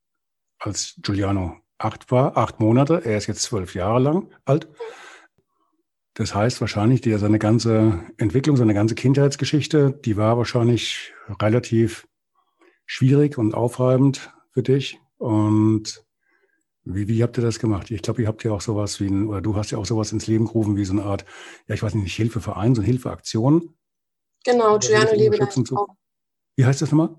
als 0.59 0.95
Giuliano 1.01 1.57
acht 1.77 2.11
war, 2.11 2.37
acht 2.37 2.59
Monate. 2.59 3.01
Er 3.05 3.17
ist 3.17 3.27
jetzt 3.27 3.41
zwölf 3.41 3.73
Jahre 3.73 3.99
lang 3.99 4.33
alt. 4.45 4.67
Das 6.13 6.35
heißt 6.35 6.59
wahrscheinlich, 6.59 7.01
die, 7.01 7.17
seine 7.17 7.39
ganze 7.39 8.03
Entwicklung, 8.17 8.57
seine 8.57 8.73
ganze 8.73 8.95
Kindheitsgeschichte, 8.95 9.97
die 10.03 10.17
war 10.17 10.37
wahrscheinlich 10.37 11.13
relativ 11.41 12.07
schwierig 12.85 13.37
und 13.37 13.53
aufreibend 13.53 14.33
für 14.51 14.63
dich. 14.63 14.99
Und 15.17 16.03
wie, 16.83 17.07
wie 17.07 17.23
habt 17.23 17.37
ihr 17.37 17.43
das 17.43 17.59
gemacht? 17.59 17.89
Ich 17.91 18.01
glaube, 18.01 18.21
ihr 18.21 18.27
habt 18.27 18.43
ja 18.43 18.51
auch 18.51 18.61
sowas 18.61 18.99
wie 18.99 19.07
ein, 19.07 19.27
oder 19.27 19.41
du 19.41 19.55
hast 19.55 19.71
ja 19.71 19.77
auch 19.77 19.85
sowas 19.85 20.11
ins 20.11 20.27
Leben 20.27 20.45
gerufen, 20.45 20.75
wie 20.75 20.85
so 20.85 20.93
eine 20.93 21.03
Art, 21.03 21.23
ja, 21.67 21.75
ich 21.75 21.83
weiß 21.83 21.93
nicht, 21.95 22.15
Hilfeverein, 22.15 22.75
so 22.75 22.81
eine 22.81 22.87
Hilfeaktion. 22.87 23.75
Genau, 24.43 24.77
Giuliano, 24.79 25.05
Traum. 25.63 25.87
Wie 26.55 26.65
heißt 26.65 26.81
das 26.81 26.91
nochmal? 26.91 27.15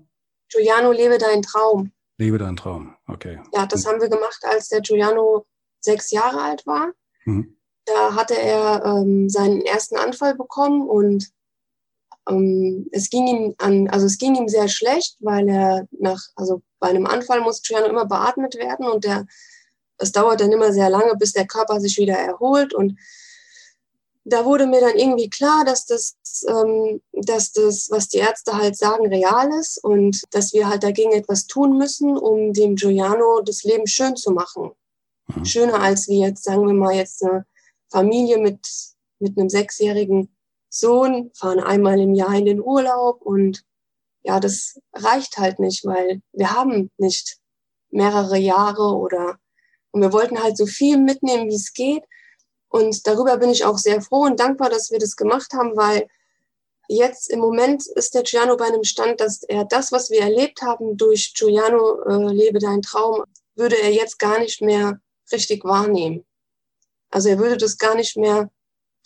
Giuliano, 0.51 0.91
lebe 0.91 1.17
deinen 1.17 1.41
Traum. 1.41 1.91
Lebe 2.17 2.37
deinen 2.37 2.57
Traum, 2.57 2.95
okay. 3.07 3.41
Ja, 3.53 3.65
das 3.65 3.85
haben 3.85 4.01
wir 4.01 4.09
gemacht, 4.09 4.43
als 4.43 4.69
der 4.69 4.81
Giuliano 4.81 5.45
sechs 5.79 6.11
Jahre 6.11 6.41
alt 6.41 6.65
war. 6.67 6.91
Mhm. 7.25 7.57
Da 7.85 8.15
hatte 8.15 8.37
er 8.37 8.83
ähm, 8.85 9.29
seinen 9.29 9.61
ersten 9.61 9.97
Anfall 9.97 10.35
bekommen 10.35 10.87
und 10.87 11.29
ähm, 12.29 12.87
es 12.91 13.09
ging 13.09 13.27
ihm 13.27 13.55
an, 13.57 13.89
also 13.89 14.05
es 14.05 14.17
ging 14.17 14.35
ihm 14.35 14.47
sehr 14.47 14.67
schlecht, 14.67 15.17
weil 15.19 15.49
er 15.49 15.87
nach, 15.91 16.21
also 16.35 16.61
bei 16.79 16.89
einem 16.89 17.07
Anfall 17.07 17.41
muss 17.41 17.63
Giuliano 17.63 17.89
immer 17.89 18.05
beatmet 18.05 18.55
werden 18.55 18.85
und 18.85 19.03
der, 19.03 19.25
es 19.97 20.11
dauert 20.11 20.41
dann 20.41 20.51
immer 20.51 20.71
sehr 20.73 20.89
lange, 20.89 21.15
bis 21.15 21.33
der 21.33 21.47
Körper 21.47 21.79
sich 21.79 21.97
wieder 21.97 22.17
erholt 22.17 22.73
und 22.73 22.99
da 24.23 24.45
wurde 24.45 24.67
mir 24.67 24.81
dann 24.81 24.97
irgendwie 24.97 25.29
klar, 25.29 25.65
dass 25.65 25.85
das, 25.85 26.15
ähm, 26.47 27.01
dass 27.11 27.51
das, 27.51 27.89
was 27.89 28.07
die 28.07 28.19
Ärzte 28.19 28.53
halt 28.53 28.77
sagen, 28.77 29.07
real 29.07 29.49
ist 29.59 29.83
und 29.83 30.21
dass 30.31 30.53
wir 30.53 30.69
halt 30.69 30.83
dagegen 30.83 31.11
etwas 31.11 31.47
tun 31.47 31.77
müssen, 31.77 32.17
um 32.17 32.53
dem 32.53 32.75
Giuliano 32.75 33.41
das 33.41 33.63
Leben 33.63 33.87
schön 33.87 34.15
zu 34.15 34.31
machen. 34.31 34.71
Mhm. 35.27 35.45
Schöner 35.45 35.81
als 35.81 36.07
wie 36.07 36.19
jetzt, 36.19 36.43
sagen 36.43 36.67
wir 36.67 36.73
mal, 36.73 36.93
jetzt 36.93 37.23
eine 37.23 37.45
Familie 37.89 38.37
mit, 38.37 38.59
mit 39.19 39.37
einem 39.37 39.49
sechsjährigen 39.49 40.35
Sohn, 40.69 41.31
fahren 41.33 41.59
einmal 41.59 41.99
im 41.99 42.13
Jahr 42.13 42.33
in 42.35 42.45
den 42.45 42.61
Urlaub 42.61 43.21
und 43.21 43.63
ja, 44.23 44.39
das 44.39 44.79
reicht 44.93 45.37
halt 45.37 45.59
nicht, 45.59 45.83
weil 45.83 46.21
wir 46.31 46.51
haben 46.51 46.91
nicht 46.97 47.39
mehrere 47.89 48.37
Jahre 48.37 48.95
oder 48.95 49.37
und 49.91 50.01
wir 50.01 50.13
wollten 50.13 50.41
halt 50.41 50.57
so 50.57 50.65
viel 50.65 50.97
mitnehmen, 50.97 51.49
wie 51.49 51.55
es 51.55 51.73
geht. 51.73 52.03
Und 52.71 53.05
darüber 53.05 53.35
bin 53.37 53.49
ich 53.49 53.65
auch 53.65 53.77
sehr 53.77 54.01
froh 54.01 54.23
und 54.23 54.39
dankbar, 54.39 54.69
dass 54.69 54.91
wir 54.91 54.99
das 54.99 55.17
gemacht 55.17 55.51
haben, 55.53 55.75
weil 55.75 56.07
jetzt 56.87 57.29
im 57.29 57.39
Moment 57.39 57.85
ist 57.95 58.15
der 58.15 58.23
Giuliano 58.23 58.55
bei 58.55 58.65
einem 58.65 58.85
Stand, 58.85 59.19
dass 59.19 59.43
er 59.43 59.65
das, 59.65 59.91
was 59.91 60.09
wir 60.09 60.21
erlebt 60.21 60.61
haben 60.61 60.95
durch 60.95 61.33
Giuliano, 61.37 62.01
äh, 62.03 62.33
lebe 62.33 62.59
dein 62.59 62.81
Traum, 62.81 63.25
würde 63.55 63.77
er 63.77 63.91
jetzt 63.91 64.19
gar 64.19 64.39
nicht 64.39 64.61
mehr 64.61 65.01
richtig 65.33 65.65
wahrnehmen. 65.65 66.25
Also 67.09 67.27
er 67.27 67.39
würde 67.39 67.57
das 67.57 67.77
gar 67.77 67.95
nicht 67.95 68.15
mehr 68.15 68.49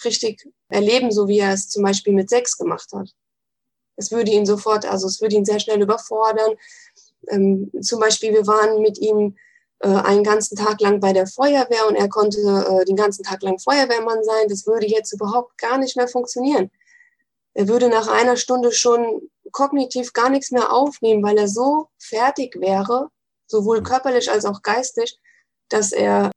richtig 0.03 0.47
erleben, 0.69 1.11
so 1.11 1.27
wie 1.27 1.39
er 1.39 1.53
es 1.53 1.67
zum 1.67 1.81
Beispiel 1.81 2.13
mit 2.13 2.29
sechs 2.29 2.57
gemacht 2.57 2.91
hat. 2.93 3.09
Es 3.95 4.11
würde 4.11 4.29
ihn 4.29 4.45
sofort, 4.45 4.85
also 4.85 5.07
es 5.07 5.21
würde 5.21 5.37
ihn 5.37 5.45
sehr 5.45 5.59
schnell 5.59 5.81
überfordern. 5.81 6.53
Ähm, 7.29 7.71
zum 7.81 7.99
Beispiel, 7.99 8.31
wir 8.31 8.45
waren 8.45 8.81
mit 8.81 8.99
ihm 8.99 9.35
einen 9.87 10.23
ganzen 10.23 10.55
Tag 10.55 10.81
lang 10.81 10.99
bei 10.99 11.13
der 11.13 11.27
Feuerwehr 11.27 11.87
und 11.87 11.95
er 11.95 12.09
konnte 12.09 12.39
äh, 12.39 12.85
den 12.85 12.95
ganzen 12.95 13.23
Tag 13.23 13.41
lang 13.43 13.59
Feuerwehrmann 13.59 14.23
sein. 14.23 14.47
Das 14.47 14.65
würde 14.65 14.87
jetzt 14.87 15.13
überhaupt 15.13 15.57
gar 15.57 15.77
nicht 15.77 15.97
mehr 15.97 16.07
funktionieren. 16.07 16.71
Er 17.53 17.67
würde 17.67 17.89
nach 17.89 18.07
einer 18.07 18.37
Stunde 18.37 18.71
schon 18.71 19.29
kognitiv 19.51 20.13
gar 20.13 20.29
nichts 20.29 20.51
mehr 20.51 20.71
aufnehmen, 20.71 21.23
weil 21.23 21.37
er 21.37 21.47
so 21.47 21.87
fertig 21.97 22.59
wäre, 22.59 23.09
sowohl 23.47 23.83
körperlich 23.83 24.29
als 24.29 24.45
auch 24.45 24.61
geistig, 24.61 25.19
dass 25.69 25.91
er 25.91 26.31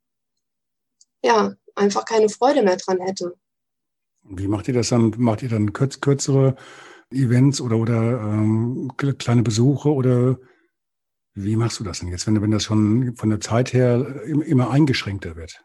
ja 1.23 1.53
einfach 1.75 2.05
keine 2.05 2.29
Freude 2.29 2.63
mehr 2.63 2.77
dran 2.77 3.01
hätte. 3.01 3.35
Wie 4.23 4.47
macht 4.47 4.67
ihr 4.67 4.73
das 4.73 4.89
dann? 4.89 5.13
Macht 5.17 5.43
ihr 5.43 5.49
dann 5.49 5.73
kürz, 5.73 5.99
kürzere 5.99 6.55
Events 7.11 7.61
oder, 7.61 7.77
oder 7.77 8.21
ähm, 8.21 8.91
kleine 8.97 9.41
Besuche 9.43 9.89
oder 9.91 10.37
wie 11.43 11.55
machst 11.55 11.79
du 11.79 11.83
das 11.83 11.99
denn 11.99 12.09
jetzt, 12.09 12.27
wenn, 12.27 12.41
wenn 12.41 12.51
das 12.51 12.63
schon 12.63 13.15
von 13.15 13.29
der 13.29 13.39
Zeit 13.39 13.73
her 13.73 14.23
immer 14.23 14.69
eingeschränkter 14.69 15.35
wird? 15.35 15.63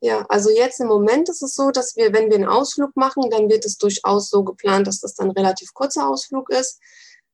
Ja, 0.00 0.26
also 0.28 0.50
jetzt 0.50 0.80
im 0.80 0.88
Moment 0.88 1.28
ist 1.30 1.42
es 1.42 1.54
so, 1.54 1.70
dass 1.70 1.96
wir, 1.96 2.12
wenn 2.12 2.28
wir 2.28 2.36
einen 2.36 2.48
Ausflug 2.48 2.94
machen, 2.94 3.30
dann 3.30 3.48
wird 3.48 3.64
es 3.64 3.78
durchaus 3.78 4.28
so 4.28 4.44
geplant, 4.44 4.86
dass 4.86 5.00
das 5.00 5.14
dann 5.14 5.28
ein 5.28 5.36
relativ 5.36 5.72
kurzer 5.72 6.08
Ausflug 6.08 6.50
ist. 6.50 6.78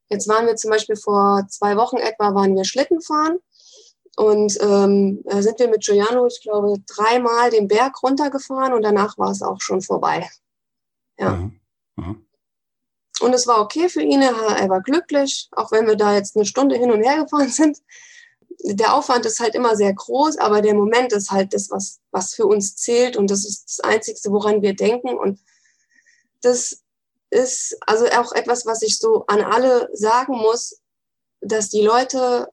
Jetzt 0.08 0.28
waren 0.28 0.46
wir 0.46 0.56
zum 0.56 0.70
Beispiel 0.70 0.96
vor 0.96 1.46
zwei 1.48 1.76
Wochen 1.76 1.96
etwa, 1.96 2.34
waren 2.34 2.54
wir 2.54 2.64
Schlitten 2.64 3.00
fahren 3.00 3.38
und 4.16 4.56
ähm, 4.60 5.22
sind 5.38 5.58
wir 5.58 5.68
mit 5.68 5.84
Giuliano, 5.84 6.26
ich 6.26 6.40
glaube, 6.42 6.76
dreimal 6.86 7.50
den 7.50 7.68
Berg 7.68 8.02
runtergefahren 8.02 8.72
und 8.72 8.82
danach 8.82 9.18
war 9.18 9.30
es 9.30 9.42
auch 9.42 9.60
schon 9.60 9.80
vorbei. 9.82 10.28
Ja. 11.18 11.32
Mhm. 11.32 11.60
Mhm. 11.96 12.26
Und 13.20 13.34
es 13.34 13.46
war 13.46 13.60
okay 13.60 13.88
für 13.88 14.02
ihn, 14.02 14.22
er 14.22 14.68
war 14.68 14.80
glücklich, 14.80 15.48
auch 15.52 15.72
wenn 15.72 15.86
wir 15.86 15.96
da 15.96 16.14
jetzt 16.14 16.36
eine 16.36 16.46
Stunde 16.46 16.76
hin 16.76 16.90
und 16.90 17.02
her 17.02 17.22
gefahren 17.22 17.48
sind. 17.50 17.78
Der 18.62 18.94
Aufwand 18.94 19.24
ist 19.26 19.40
halt 19.40 19.54
immer 19.54 19.76
sehr 19.76 19.94
groß, 19.94 20.38
aber 20.38 20.60
der 20.60 20.74
Moment 20.74 21.12
ist 21.12 21.30
halt 21.30 21.54
das, 21.54 21.70
was, 21.70 22.00
was 22.10 22.34
für 22.34 22.46
uns 22.46 22.76
zählt 22.76 23.16
und 23.16 23.30
das 23.30 23.46
ist 23.46 23.64
das 23.64 23.80
Einzige, 23.80 24.18
woran 24.30 24.60
wir 24.60 24.74
denken. 24.74 25.16
Und 25.16 25.40
das 26.42 26.82
ist 27.30 27.78
also 27.86 28.06
auch 28.06 28.32
etwas, 28.32 28.66
was 28.66 28.82
ich 28.82 28.98
so 28.98 29.24
an 29.28 29.40
alle 29.40 29.88
sagen 29.92 30.36
muss, 30.36 30.80
dass 31.40 31.70
die 31.70 31.82
Leute, 31.82 32.48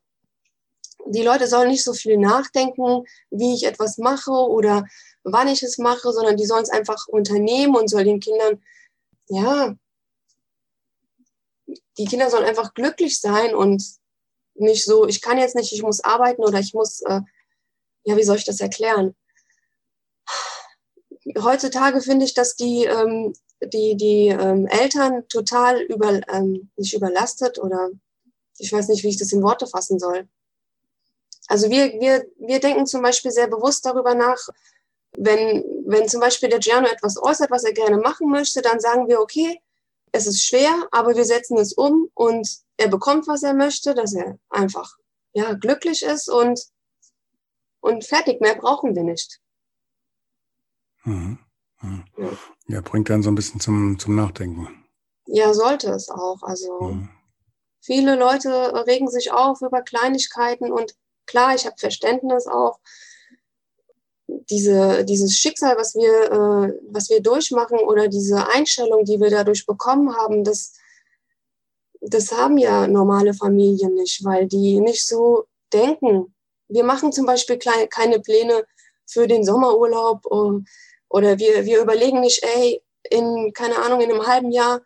die 1.05 1.24
Leute 1.24 1.47
sollen 1.47 1.69
nicht 1.69 1.83
so 1.83 1.93
viel 1.93 2.17
nachdenken, 2.17 3.03
wie 3.29 3.53
ich 3.53 3.65
etwas 3.65 3.97
mache 3.97 4.31
oder 4.31 4.86
wann 5.24 5.47
ich 5.47 5.63
es 5.63 5.77
mache, 5.77 6.13
sondern 6.13 6.38
die 6.38 6.45
sollen 6.45 6.63
es 6.63 6.69
einfach 6.69 7.07
unternehmen 7.07 7.75
und 7.75 7.89
soll 7.89 8.05
den 8.05 8.19
Kindern, 8.19 8.62
ja, 9.27 9.75
die 11.98 12.06
Kinder 12.06 12.30
sollen 12.30 12.46
einfach 12.46 12.74
glücklich 12.74 13.20
sein 13.20 13.56
und 13.56 13.84
nicht 14.56 14.86
so, 14.86 15.08
ich 15.08 15.22
kann 15.22 15.38
jetzt 15.38 15.56
nicht, 15.56 15.72
ich 15.72 15.84
muss 15.84 16.04
arbeiten 16.04 16.44
oder 16.44 16.60
ich 16.60 16.74
muss, 16.74 17.01
äh, 17.01 17.22
ja, 18.04 18.18
wie 18.18 18.24
soll 18.24 18.38
ich 18.38 18.46
das 18.46 18.60
erklären? 18.60 19.16
Heutzutage 21.39 22.01
finde 22.01 22.25
ich, 22.25 22.34
dass 22.34 22.56
die, 22.56 22.86
ähm, 22.86 23.34
die, 23.62 23.96
die 23.98 24.27
ähm, 24.27 24.68
Eltern 24.68 25.27
total 25.27 25.82
über, 25.82 26.22
ähm, 26.30 26.70
nicht 26.77 26.94
überlastet 26.94 27.60
oder 27.60 27.89
ich 28.58 28.72
weiß 28.72 28.88
nicht, 28.88 29.04
wie 29.04 29.10
ich 29.10 29.18
das 29.18 29.32
in 29.32 29.44
Worte 29.44 29.68
fassen 29.68 30.00
soll. 30.00 30.27
Also 31.48 31.70
wir, 31.70 32.00
wir, 32.00 32.25
wir 32.38 32.60
denken 32.60 32.86
zum 32.86 33.01
Beispiel 33.01 33.32
sehr 33.32 33.48
bewusst 33.48 33.86
darüber 33.86 34.16
nach, 34.16 34.38
wenn, 35.16 35.63
wenn 35.86 36.08
zum 36.08 36.20
Beispiel 36.20 36.50
der 36.50 36.60
Giano 36.60 36.88
etwas 36.88 37.22
äußert, 37.22 37.51
was 37.51 37.63
er 37.63 37.74
gerne 37.74 37.98
machen 37.98 38.30
möchte, 38.30 38.62
dann 38.62 38.80
sagen 38.80 39.08
wir, 39.08 39.20
okay, 39.20 39.62
es 40.17 40.27
ist 40.27 40.45
schwer, 40.45 40.88
aber 40.91 41.15
wir 41.15 41.25
setzen 41.25 41.57
es 41.57 41.74
um 41.74 42.09
und 42.13 42.50
er 42.77 42.89
bekommt, 42.89 43.27
was 43.27 43.43
er 43.43 43.53
möchte, 43.53 43.93
dass 43.93 44.13
er 44.13 44.38
einfach 44.50 44.97
ja, 45.33 45.53
glücklich 45.53 46.01
ist 46.03 46.27
und, 46.29 46.59
und 47.79 48.03
fertig. 48.03 48.41
Mehr 48.41 48.55
brauchen 48.55 48.95
wir 48.95 49.03
nicht. 49.03 49.39
Mhm. 51.03 51.39
Mhm. 51.81 52.05
Ja. 52.17 52.29
ja. 52.67 52.81
bringt 52.81 53.09
dann 53.09 53.21
so 53.21 53.29
ein 53.29 53.36
bisschen 53.36 53.59
zum, 53.59 54.00
zum 54.00 54.15
Nachdenken. 54.15 54.86
Ja, 55.27 55.53
sollte 55.53 55.91
es 55.91 56.09
auch. 56.09 56.41
Also 56.41 56.81
mhm. 56.81 57.09
viele 57.79 58.15
Leute 58.15 58.50
regen 58.88 59.09
sich 59.09 59.31
auf 59.31 59.62
über 59.62 59.81
Kleinigkeiten 59.83 60.71
und 60.71 60.95
klar, 61.27 61.53
ich 61.53 61.65
habe 61.65 61.75
Verständnis 61.77 62.47
auch 62.47 62.79
diese, 64.50 65.04
dieses 65.04 65.38
Schicksal, 65.38 65.77
was 65.77 65.96
wir, 65.96 66.32
äh, 66.32 66.80
was 66.89 67.10
wir 67.10 67.22
durchmachen 67.22 67.80
oder 67.80 68.08
diese 68.08 68.48
Einstellung, 68.48 69.04
die 69.04 69.20
wir 69.20 69.30
dadurch 69.30 69.66
bekommen 69.66 70.16
haben, 70.16 70.44
das, 70.44 70.74
das 72.01 72.32
haben 72.32 72.58
ja 72.58 72.88
normale 72.88 73.34
Familien 73.34 73.96
nicht, 73.96 74.24
weil 74.24 74.48
die 74.48 74.80
nicht 74.80 75.06
so 75.06 75.46
denken. 75.74 76.34
Wir 76.70 76.84
machen 76.84 77.12
zum 77.12 77.25
Beispiel 77.25 77.58
kleine, 77.58 77.88
keine 77.88 78.20
Pläne 78.20 78.63
für 79.06 79.27
den 79.27 79.44
Sommerurlaub 79.44 80.25
oder, 80.25 80.62
oder 81.10 81.39
wir, 81.39 81.66
wir 81.66 81.82
überlegen 81.82 82.20
nicht, 82.22 82.44
ey, 82.44 82.82
in, 83.10 83.51
keine 83.54 83.77
Ahnung, 83.77 84.01
in 84.01 84.12
einem 84.12 84.27
halben 84.27 84.51
Jahr 84.51 84.82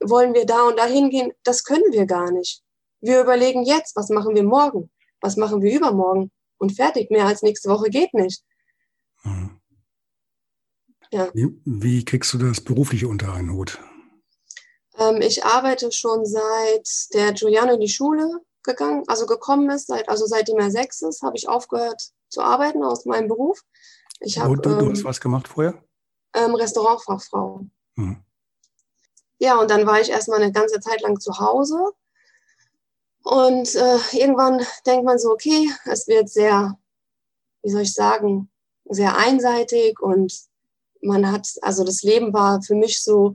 wollen 0.00 0.34
wir 0.34 0.46
da 0.46 0.66
und 0.68 0.78
da 0.78 0.86
hingehen. 0.86 1.32
Das 1.44 1.64
können 1.64 1.92
wir 1.92 2.06
gar 2.06 2.30
nicht. 2.30 2.62
Wir 3.00 3.20
überlegen 3.20 3.64
jetzt, 3.64 3.96
was 3.96 4.08
machen 4.08 4.34
wir 4.34 4.42
morgen? 4.42 4.90
Was 5.20 5.36
machen 5.36 5.62
wir 5.62 5.74
übermorgen? 5.74 6.30
Und 6.58 6.74
fertig, 6.74 7.10
mehr 7.10 7.26
als 7.26 7.42
nächste 7.42 7.68
Woche 7.68 7.90
geht 7.90 8.14
nicht. 8.14 8.42
Ja. 11.10 11.30
Wie, 11.34 11.60
wie, 11.64 12.04
kriegst 12.04 12.32
du 12.34 12.38
das 12.38 12.60
berufliche 12.60 13.08
unter 13.08 13.32
einen 13.32 13.52
Hut? 13.52 13.78
Ähm, 14.98 15.20
ich 15.22 15.44
arbeite 15.44 15.90
schon 15.92 16.26
seit 16.26 16.88
der 17.14 17.32
Giuliano 17.32 17.74
in 17.74 17.80
die 17.80 17.88
Schule 17.88 18.40
gegangen, 18.62 19.04
also 19.06 19.26
gekommen 19.26 19.70
ist, 19.70 19.86
seit, 19.86 20.08
also 20.08 20.26
seitdem 20.26 20.58
er 20.58 20.70
sechs 20.70 21.00
ist, 21.02 21.22
habe 21.22 21.36
ich 21.36 21.48
aufgehört 21.48 22.10
zu 22.28 22.42
arbeiten 22.42 22.82
aus 22.82 23.06
meinem 23.06 23.28
Beruf. 23.28 23.62
Ich 24.20 24.38
hab, 24.38 24.48
du, 24.48 24.60
du 24.60 24.90
hast 24.90 24.98
ähm, 24.98 25.04
was 25.04 25.20
gemacht 25.20 25.48
vorher? 25.48 25.82
Ähm, 26.34 26.54
Restaurantfachfrau. 26.54 27.66
Hm. 27.96 28.22
Ja, 29.38 29.58
und 29.60 29.70
dann 29.70 29.86
war 29.86 30.00
ich 30.00 30.10
erstmal 30.10 30.42
eine 30.42 30.52
ganze 30.52 30.80
Zeit 30.80 31.00
lang 31.00 31.20
zu 31.20 31.38
Hause. 31.38 31.92
Und 33.22 33.74
äh, 33.74 33.98
irgendwann 34.12 34.64
denkt 34.86 35.04
man 35.04 35.18
so, 35.18 35.30
okay, 35.30 35.70
es 35.84 36.08
wird 36.08 36.28
sehr, 36.28 36.78
wie 37.62 37.70
soll 37.70 37.82
ich 37.82 37.94
sagen, 37.94 38.50
sehr 38.84 39.16
einseitig 39.16 40.00
und 40.00 40.47
man 41.02 41.30
hat, 41.30 41.48
also 41.62 41.84
das 41.84 42.02
Leben 42.02 42.32
war 42.32 42.62
für 42.62 42.74
mich 42.74 43.02
so, 43.02 43.34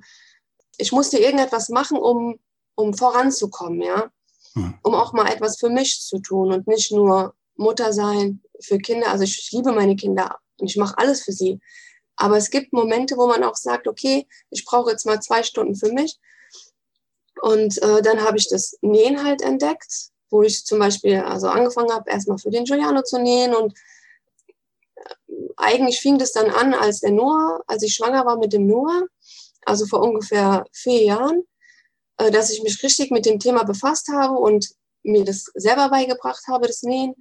ich 0.78 0.92
musste 0.92 1.18
irgendetwas 1.18 1.70
machen, 1.70 1.98
um, 1.98 2.40
um 2.76 2.94
voranzukommen, 2.94 3.82
ja. 3.82 4.12
Hm. 4.54 4.76
Um 4.84 4.96
auch 4.96 5.14
mal 5.14 5.28
etwas 5.32 5.58
für 5.58 5.70
mich 5.70 6.02
zu 6.02 6.20
tun 6.20 6.52
und 6.52 6.68
nicht 6.68 6.92
nur 6.92 7.34
Mutter 7.56 7.94
sein 7.94 8.42
für 8.60 8.78
Kinder. 8.78 9.10
Also 9.10 9.24
ich, 9.24 9.52
liebe 9.52 9.72
meine 9.72 9.96
Kinder 9.96 10.38
und 10.58 10.70
ich 10.70 10.78
mache 10.78 10.98
alles 10.98 11.24
für 11.24 11.32
sie. 11.32 11.60
Aber 12.16 12.38
es 12.38 12.50
gibt 12.50 12.74
Momente, 12.74 13.18
wo 13.18 13.28
man 13.28 13.44
auch 13.44 13.56
sagt, 13.56 13.88
okay, 13.88 14.28
ich 14.50 14.66
brauche 14.66 14.92
jetzt 14.92 15.06
mal 15.06 15.20
zwei 15.20 15.44
Stunden 15.44 15.76
für 15.76 15.92
mich. 15.92 16.20
Und 17.42 17.82
äh, 17.82 18.02
dann 18.02 18.22
habe 18.22 18.38
ich 18.38 18.48
das 18.48 18.78
Nähen 18.82 19.24
halt 19.24 19.42
entdeckt, 19.42 20.10
wo 20.30 20.44
ich 20.44 20.66
zum 20.66 20.80
Beispiel 20.80 21.18
also 21.18 21.48
angefangen 21.48 21.92
habe, 21.92 22.10
erstmal 22.10 22.38
für 22.38 22.52
den 22.52 22.66
Giuliano 22.66 23.02
zu 23.02 23.20
nähen. 23.20 23.56
Und 23.56 23.74
eigentlich 25.58 26.00
fing 26.00 26.18
das 26.18 26.32
dann 26.32 26.50
an, 26.50 26.74
als 26.74 27.00
der 27.00 27.12
Noah, 27.12 27.62
als 27.68 27.84
ich 27.84 27.94
schwanger 27.94 28.26
war 28.26 28.38
mit 28.38 28.54
dem 28.54 28.68
Noah, 28.68 29.04
also 29.66 29.86
vor 29.86 30.02
ungefähr 30.02 30.66
vier 30.72 31.04
Jahren, 31.04 31.44
äh, 32.18 32.32
dass 32.32 32.52
ich 32.52 32.64
mich 32.64 32.82
richtig 32.84 33.12
mit 33.12 33.26
dem 33.26 33.40
Thema 33.40 33.64
befasst 33.64 34.10
habe 34.10 34.36
und 34.36 34.70
mir 35.04 35.24
das 35.24 35.46
selber 35.56 35.90
beigebracht 35.90 36.44
habe, 36.48 36.68
das 36.68 36.84
Nähen. 36.84 37.16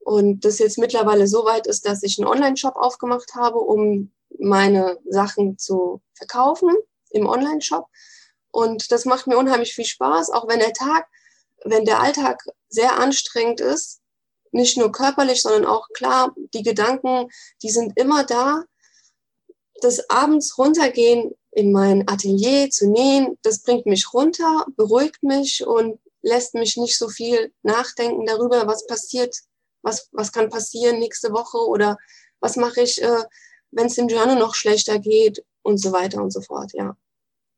Und 0.00 0.44
das 0.44 0.58
jetzt 0.58 0.76
mittlerweile 0.76 1.26
so 1.26 1.44
weit 1.46 1.66
ist, 1.66 1.86
dass 1.86 2.02
ich 2.02 2.18
einen 2.18 2.28
Online-Shop 2.28 2.76
aufgemacht 2.76 3.34
habe, 3.34 3.58
um 3.58 4.12
meine 4.38 4.98
Sachen 5.08 5.56
zu 5.58 6.02
verkaufen 6.12 6.70
im 7.10 7.26
Online-Shop. 7.26 7.86
Und 8.50 8.92
das 8.92 9.06
macht 9.06 9.26
mir 9.26 9.38
unheimlich 9.38 9.74
viel 9.74 9.86
Spaß, 9.86 10.30
auch 10.30 10.46
wenn 10.46 10.58
der 10.58 10.74
Tag, 10.74 11.06
wenn 11.64 11.84
der 11.84 12.00
Alltag 12.00 12.44
sehr 12.68 12.98
anstrengend 12.98 13.60
ist, 13.60 14.00
nicht 14.54 14.76
nur 14.76 14.92
körperlich, 14.92 15.42
sondern 15.42 15.66
auch 15.66 15.88
klar, 15.94 16.34
die 16.54 16.62
Gedanken, 16.62 17.28
die 17.62 17.70
sind 17.70 17.92
immer 17.96 18.24
da. 18.24 18.64
Das 19.80 20.08
abends 20.08 20.56
runtergehen 20.56 21.32
in 21.50 21.72
mein 21.72 22.08
Atelier 22.08 22.70
zu 22.70 22.90
nähen, 22.90 23.38
das 23.42 23.62
bringt 23.62 23.86
mich 23.86 24.12
runter, 24.12 24.66
beruhigt 24.76 25.22
mich 25.22 25.66
und 25.66 25.98
lässt 26.22 26.54
mich 26.54 26.76
nicht 26.76 26.96
so 26.96 27.08
viel 27.08 27.52
nachdenken 27.62 28.26
darüber, 28.26 28.66
was 28.66 28.86
passiert, 28.86 29.36
was, 29.82 30.08
was 30.12 30.32
kann 30.32 30.48
passieren 30.48 30.98
nächste 30.98 31.32
Woche 31.32 31.58
oder 31.58 31.98
was 32.40 32.56
mache 32.56 32.80
ich, 32.82 33.02
äh, 33.02 33.24
wenn 33.70 33.86
es 33.86 33.94
dem 33.94 34.08
Journal 34.08 34.36
noch 34.36 34.54
schlechter 34.54 34.98
geht 34.98 35.44
und 35.62 35.78
so 35.78 35.92
weiter 35.92 36.22
und 36.22 36.32
so 36.32 36.40
fort, 36.40 36.72
ja. 36.74 36.96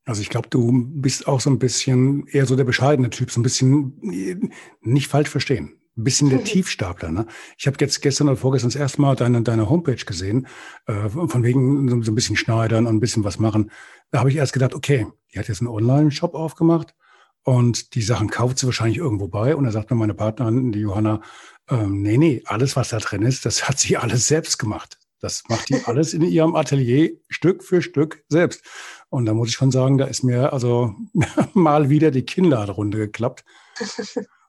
Also 0.05 0.23
ich 0.23 0.31
glaube, 0.31 0.49
du 0.49 0.71
bist 0.73 1.27
auch 1.27 1.41
so 1.41 1.51
ein 1.51 1.59
bisschen 1.59 2.29
eher 2.29 2.47
so 2.47 2.55
der 2.55 2.65
bescheidene 2.65 3.11
Typ, 3.11 3.31
so 3.31 3.41
ein 3.41 3.43
bisschen 3.43 4.53
nicht 4.81 5.09
falsch 5.09 5.29
verstehen. 5.29 5.81
Ein 5.97 6.05
bisschen 6.05 6.31
der 6.31 6.45
Tiefstapler. 6.45 7.11
Ne? 7.11 7.27
Ich 7.59 7.67
habe 7.67 7.77
jetzt 7.81 8.03
gestern 8.03 8.29
oder 8.29 8.37
vorgestern 8.37 8.71
das 8.71 8.81
erste 8.81 9.01
Mal 9.01 9.17
deine, 9.17 9.43
deine 9.43 9.69
Homepage 9.71 10.05
gesehen, 10.05 10.47
äh, 10.87 11.09
von 11.09 11.43
wegen 11.43 11.89
so, 11.89 12.03
so 12.03 12.13
ein 12.13 12.15
bisschen 12.15 12.37
schneidern 12.37 12.87
und 12.87 12.97
ein 12.97 13.01
bisschen 13.01 13.25
was 13.25 13.39
machen. 13.39 13.71
Da 14.11 14.21
habe 14.21 14.31
ich 14.31 14.37
erst 14.37 14.53
gedacht, 14.53 14.75
okay, 14.75 15.07
die 15.33 15.39
hat 15.39 15.49
jetzt 15.49 15.61
einen 15.61 15.69
Online-Shop 15.69 16.35
aufgemacht 16.35 16.95
und 17.43 17.95
die 17.95 18.03
Sachen 18.03 18.29
kauft 18.29 18.59
sie 18.59 18.67
wahrscheinlich 18.67 18.99
irgendwo 18.99 19.29
bei. 19.29 19.55
Und 19.55 19.65
da 19.65 19.71
sagt 19.71 19.91
mir 19.91 19.97
meine 19.97 20.15
Partnerin, 20.15 20.73
die 20.73 20.81
Johanna, 20.81 21.23
ähm, 21.69 22.03
nee, 22.03 22.19
nee, 22.19 22.43
alles, 22.47 22.77
was 22.77 22.91
da 22.91 22.99
drin 22.99 23.23
ist, 23.23 23.47
das 23.47 23.69
hat 23.69 23.79
sie 23.79 23.97
alles 23.97 24.29
selbst 24.29 24.59
gemacht. 24.59 24.99
Das 25.21 25.45
macht 25.49 25.71
die 25.71 25.83
alles 25.87 26.13
in 26.13 26.23
ihrem 26.23 26.55
Atelier 26.55 27.11
Stück 27.29 27.65
für 27.65 27.81
Stück 27.83 28.25
selbst. 28.29 28.63
Und 29.09 29.27
da 29.27 29.35
muss 29.35 29.49
ich 29.49 29.55
schon 29.55 29.71
sagen, 29.71 29.97
da 29.97 30.05
ist 30.05 30.23
mir 30.23 30.53
also 30.53 30.95
mal 31.55 31.89
wieder 31.89 32.11
die 32.11 32.25
Kinnlade 32.25 32.73
runtergeklappt. 32.73 33.45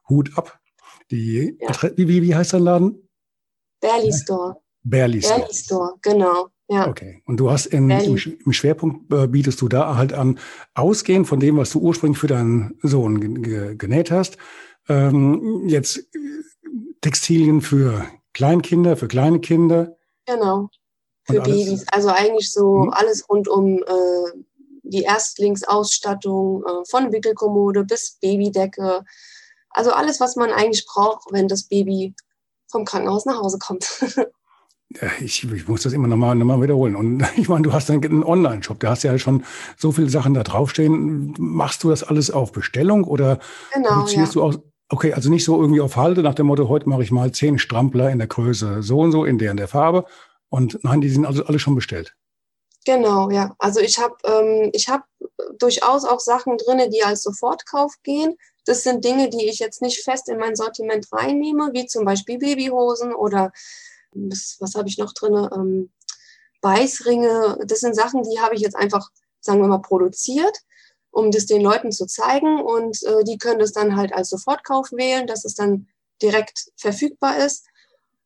Hut 0.08 0.36
ab. 0.36 0.58
Die, 1.10 1.56
ja. 1.60 1.72
wie, 1.96 2.08
wie, 2.08 2.22
wie 2.22 2.34
heißt 2.34 2.52
dein 2.52 2.62
Laden? 2.62 3.08
Barley 3.80 4.12
Store. 4.12 4.56
Barley 4.82 5.22
Store. 5.22 5.40
Barley 5.40 5.54
Store, 5.54 5.94
genau. 6.02 6.48
Ja. 6.70 6.86
Okay. 6.86 7.22
Und 7.24 7.38
du 7.38 7.50
hast 7.50 7.66
in, 7.66 7.88
im, 7.88 8.16
im, 8.16 8.52
Schwerpunkt 8.52 9.10
äh, 9.12 9.26
bietest 9.26 9.60
du 9.62 9.68
da 9.68 9.96
halt 9.96 10.12
an, 10.12 10.38
ausgehend 10.74 11.26
von 11.26 11.40
dem, 11.40 11.56
was 11.56 11.70
du 11.70 11.80
ursprünglich 11.80 12.18
für 12.18 12.26
deinen 12.26 12.78
Sohn 12.82 13.42
genäht 13.78 14.10
hast, 14.10 14.36
ähm, 14.88 15.64
jetzt 15.66 15.98
äh, 15.98 16.02
Textilien 17.00 17.62
für 17.62 18.04
Kleinkinder, 18.34 18.96
für 18.96 19.08
kleine 19.08 19.40
Kinder. 19.40 19.96
Genau. 20.26 20.68
Für 21.24 21.40
Babys. 21.40 21.86
Also 21.90 22.08
eigentlich 22.08 22.52
so 22.52 22.82
hm. 22.82 22.90
alles 22.90 23.28
rund 23.28 23.48
um 23.48 23.78
äh, 23.78 24.42
die 24.82 25.02
Erstlingsausstattung 25.02 26.64
äh, 26.64 26.84
von 26.88 27.12
Wickelkommode 27.12 27.84
bis 27.84 28.18
Babydecke. 28.20 29.04
Also 29.70 29.92
alles, 29.92 30.20
was 30.20 30.36
man 30.36 30.50
eigentlich 30.50 30.86
braucht, 30.86 31.26
wenn 31.30 31.48
das 31.48 31.64
Baby 31.64 32.14
vom 32.70 32.84
Krankenhaus 32.84 33.26
nach 33.26 33.40
Hause 33.40 33.58
kommt. 33.58 34.04
ich, 35.20 35.44
ich, 35.44 35.68
muss 35.68 35.82
das 35.82 35.92
immer 35.92 36.08
nochmal 36.08 36.34
noch 36.34 36.46
mal 36.46 36.62
wiederholen. 36.62 36.96
Und 36.96 37.24
ich 37.36 37.48
meine, 37.48 37.62
du 37.62 37.72
hast 37.72 37.90
einen 37.90 38.24
Online-Shop, 38.24 38.80
da 38.80 38.90
hast 38.90 39.02
ja 39.02 39.18
schon 39.18 39.44
so 39.76 39.92
viele 39.92 40.08
Sachen 40.08 40.34
da 40.34 40.42
draufstehen. 40.42 41.34
Machst 41.38 41.84
du 41.84 41.90
das 41.90 42.02
alles 42.02 42.30
auf 42.30 42.52
Bestellung 42.52 43.04
oder 43.04 43.38
genau, 43.72 43.90
produzierst 43.90 44.34
ja. 44.34 44.40
du 44.40 44.46
auch? 44.46 44.54
Okay, 44.90 45.12
also 45.12 45.28
nicht 45.28 45.44
so 45.44 45.60
irgendwie 45.60 45.82
auf 45.82 45.96
Halte 45.96 46.22
nach 46.22 46.34
dem 46.34 46.46
Motto, 46.46 46.68
heute 46.68 46.88
mache 46.88 47.02
ich 47.02 47.10
mal 47.10 47.30
zehn 47.32 47.58
Strampler 47.58 48.10
in 48.10 48.18
der 48.18 48.26
Größe 48.26 48.82
so 48.82 49.00
und 49.00 49.12
so, 49.12 49.26
in 49.26 49.36
der 49.36 49.50
und 49.50 49.58
der 49.58 49.68
Farbe. 49.68 50.06
Und 50.48 50.82
nein, 50.82 51.02
die 51.02 51.10
sind 51.10 51.26
also 51.26 51.44
alle 51.44 51.58
schon 51.58 51.74
bestellt. 51.74 52.14
Genau, 52.86 53.28
ja. 53.28 53.54
Also 53.58 53.80
ich 53.80 53.98
habe 53.98 54.16
ähm, 54.24 54.70
ich 54.72 54.88
hab 54.88 55.04
durchaus 55.58 56.06
auch 56.06 56.20
Sachen 56.20 56.56
drin, 56.56 56.90
die 56.90 57.02
als 57.02 57.22
Sofortkauf 57.22 57.96
gehen. 58.02 58.36
Das 58.68 58.82
sind 58.82 59.02
Dinge, 59.02 59.30
die 59.30 59.46
ich 59.46 59.60
jetzt 59.60 59.80
nicht 59.80 60.04
fest 60.04 60.28
in 60.28 60.38
mein 60.38 60.54
Sortiment 60.54 61.10
reinnehme, 61.10 61.70
wie 61.72 61.86
zum 61.86 62.04
Beispiel 62.04 62.36
Babyhosen 62.38 63.14
oder 63.14 63.50
was, 64.12 64.56
was 64.60 64.74
habe 64.74 64.88
ich 64.88 64.98
noch 64.98 65.14
drin? 65.14 65.48
Ähm, 65.54 65.90
Beißringe. 66.60 67.60
Das 67.66 67.80
sind 67.80 67.96
Sachen, 67.96 68.22
die 68.24 68.40
habe 68.40 68.54
ich 68.54 68.60
jetzt 68.60 68.76
einfach, 68.76 69.08
sagen 69.40 69.62
wir 69.62 69.68
mal, 69.68 69.78
produziert, 69.78 70.54
um 71.10 71.30
das 71.30 71.46
den 71.46 71.62
Leuten 71.62 71.92
zu 71.92 72.04
zeigen. 72.04 72.60
Und 72.60 73.02
äh, 73.04 73.24
die 73.24 73.38
können 73.38 73.58
das 73.58 73.72
dann 73.72 73.96
halt 73.96 74.12
als 74.12 74.28
Sofortkauf 74.28 74.92
wählen, 74.92 75.26
dass 75.26 75.46
es 75.46 75.54
dann 75.54 75.88
direkt 76.20 76.70
verfügbar 76.76 77.38
ist. 77.38 77.64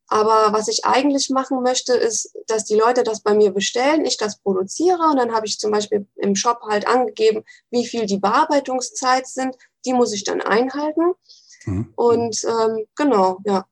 Aber 0.08 0.52
was 0.52 0.66
ich 0.66 0.84
eigentlich 0.84 1.30
machen 1.30 1.62
möchte, 1.62 1.94
ist, 1.94 2.36
dass 2.48 2.64
die 2.64 2.74
Leute 2.74 3.04
das 3.04 3.20
bei 3.22 3.32
mir 3.32 3.52
bestellen, 3.52 4.04
ich 4.04 4.16
das 4.16 4.38
produziere 4.40 5.08
und 5.10 5.16
dann 5.16 5.32
habe 5.32 5.46
ich 5.46 5.58
zum 5.58 5.70
Beispiel 5.70 6.06
im 6.16 6.34
Shop 6.34 6.62
halt 6.68 6.86
angegeben, 6.86 7.44
wie 7.70 7.86
viel 7.86 8.06
die 8.06 8.18
Bearbeitungszeit 8.18 9.26
sind. 9.26 9.56
Die 9.84 9.92
muss 9.92 10.12
ich 10.12 10.24
dann 10.24 10.40
einhalten. 10.40 11.12
Mhm. 11.66 11.92
Und 11.96 12.44
ähm, 12.44 12.86
genau, 12.96 13.38
ja. 13.44 13.66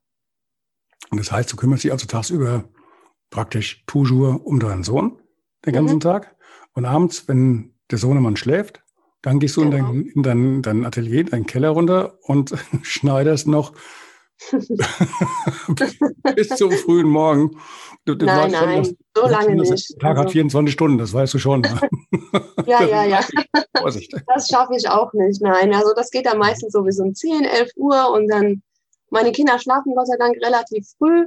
Und 1.11 1.18
das 1.18 1.33
heißt, 1.33 1.53
du 1.53 1.57
kümmerst 1.57 1.85
dich 1.85 1.92
also 1.92 2.07
tagsüber 2.07 2.64
praktisch 3.31 3.85
toujours 3.87 4.40
um 4.44 4.61
deinen 4.61 4.85
Sohn 4.85 5.18
den 5.64 5.73
ganzen 5.73 5.96
mhm. 5.96 6.01
Tag. 6.01 6.37
Und 6.73 6.85
abends, 6.85 7.27
wenn 7.29 7.75
der 7.90 7.99
Sohnemann 7.99 8.37
schläft, 8.37 8.83
dann 9.23 9.38
gehst 9.38 9.57
du 9.57 9.68
genau. 9.68 9.77
in, 9.77 9.83
dein, 9.83 10.07
in 10.07 10.23
dein, 10.23 10.62
dein 10.62 10.87
Atelier, 10.87 11.25
deinen 11.25 11.46
Keller 11.46 11.70
runter 11.70 12.18
und 12.23 12.55
schneidest 12.83 13.46
noch 13.46 13.73
Bis 16.35 16.48
zum 16.48 16.72
frühen 16.72 17.09
Morgen. 17.09 17.57
Du, 18.05 18.14
du 18.14 18.26
nein, 18.26 18.50
nein, 18.50 18.85
schon, 18.85 18.96
so 19.14 19.29
lange 19.29 19.55
nicht. 19.55 19.90
Der 19.90 19.98
Tag 19.98 20.11
also. 20.11 20.22
hat 20.22 20.33
24 20.33 20.72
Stunden, 20.72 20.98
das 20.98 21.12
weißt 21.12 21.35
du 21.35 21.38
schon. 21.38 21.61
Ne? 21.61 21.81
ja, 22.66 22.83
ja, 22.83 23.05
ja. 23.05 23.20
Vorsicht. 23.79 24.12
Das 24.26 24.48
schaffe 24.48 24.74
ich 24.76 24.88
auch 24.88 25.12
nicht, 25.12 25.42
nein. 25.42 25.74
Also 25.74 25.92
das 25.94 26.11
geht 26.11 26.26
dann 26.26 26.38
meistens 26.38 26.72
so 26.72 26.83
bis 26.83 26.98
um 26.98 27.14
10, 27.14 27.44
11 27.44 27.70
Uhr 27.76 28.11
und 28.11 28.29
dann, 28.29 28.62
meine 29.11 29.33
Kinder 29.33 29.59
schlafen 29.59 29.94
Gott 29.94 30.07
sei 30.07 30.16
Dank 30.18 30.37
relativ 30.42 30.87
früh. 30.98 31.26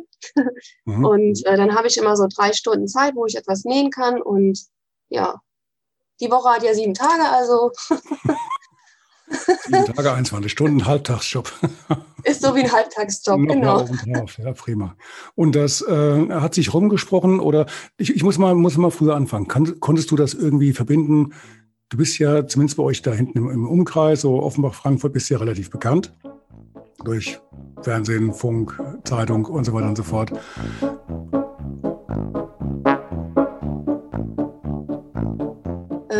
Mhm. 0.86 1.06
Und 1.06 1.46
äh, 1.46 1.58
dann 1.58 1.76
habe 1.76 1.88
ich 1.88 1.98
immer 1.98 2.16
so 2.16 2.28
drei 2.34 2.54
Stunden 2.54 2.88
Zeit, 2.88 3.16
wo 3.16 3.26
ich 3.26 3.36
etwas 3.36 3.64
nähen 3.66 3.92
kann. 3.92 4.22
Und 4.22 4.60
ja, 5.10 5.40
die 6.20 6.32
Woche 6.32 6.50
hat 6.50 6.64
ja 6.64 6.74
sieben 6.74 6.94
Tage, 6.94 7.24
also 7.30 7.72
Sieben 9.66 9.86
Tage, 9.86 10.14
21 10.14 10.52
Stunden, 10.52 10.86
Halbtagsjob. 10.86 11.52
Ist 12.24 12.42
so 12.42 12.56
wie 12.56 12.62
ein 12.62 12.72
Halbtagsjob, 12.72 13.48
genau. 13.48 13.86
Drauf. 13.86 14.38
Ja, 14.38 14.54
prima. 14.54 14.96
Und 15.36 15.56
das 15.56 15.82
äh, 15.82 16.30
hat 16.30 16.54
sich 16.54 16.74
rumgesprochen 16.74 17.40
oder 17.40 17.66
ich, 17.98 18.16
ich 18.16 18.24
muss 18.24 18.38
mal, 18.38 18.56
muss 18.56 18.78
mal 18.78 18.92
früher 18.92 19.16
anfangen. 19.16 19.48
Kann, 19.48 19.80
konntest 19.80 20.12
du 20.12 20.16
das 20.16 20.34
irgendwie 20.34 20.74
verbinden? 20.74 21.34
Du 21.90 21.98
bist 21.98 22.18
ja 22.20 22.48
zumindest 22.48 22.78
bei 22.78 22.84
euch 22.84 23.02
da 23.02 23.12
hinten 23.12 23.38
im, 23.38 23.50
im 23.50 23.68
Umkreis, 23.68 24.22
so 24.22 24.42
Offenbach, 24.42 24.74
Frankfurt, 24.74 25.14
bist 25.14 25.30
ja 25.30 25.38
relativ 25.38 25.70
bekannt. 25.70 26.14
Durch 27.04 27.40
Fernsehen, 27.82 28.34
Funk, 28.34 28.82
Zeitung 29.04 29.46
und 29.46 29.66
so 29.66 29.74
weiter 29.74 29.90
und 29.90 29.98
so 29.98 30.04
fort. 30.04 30.32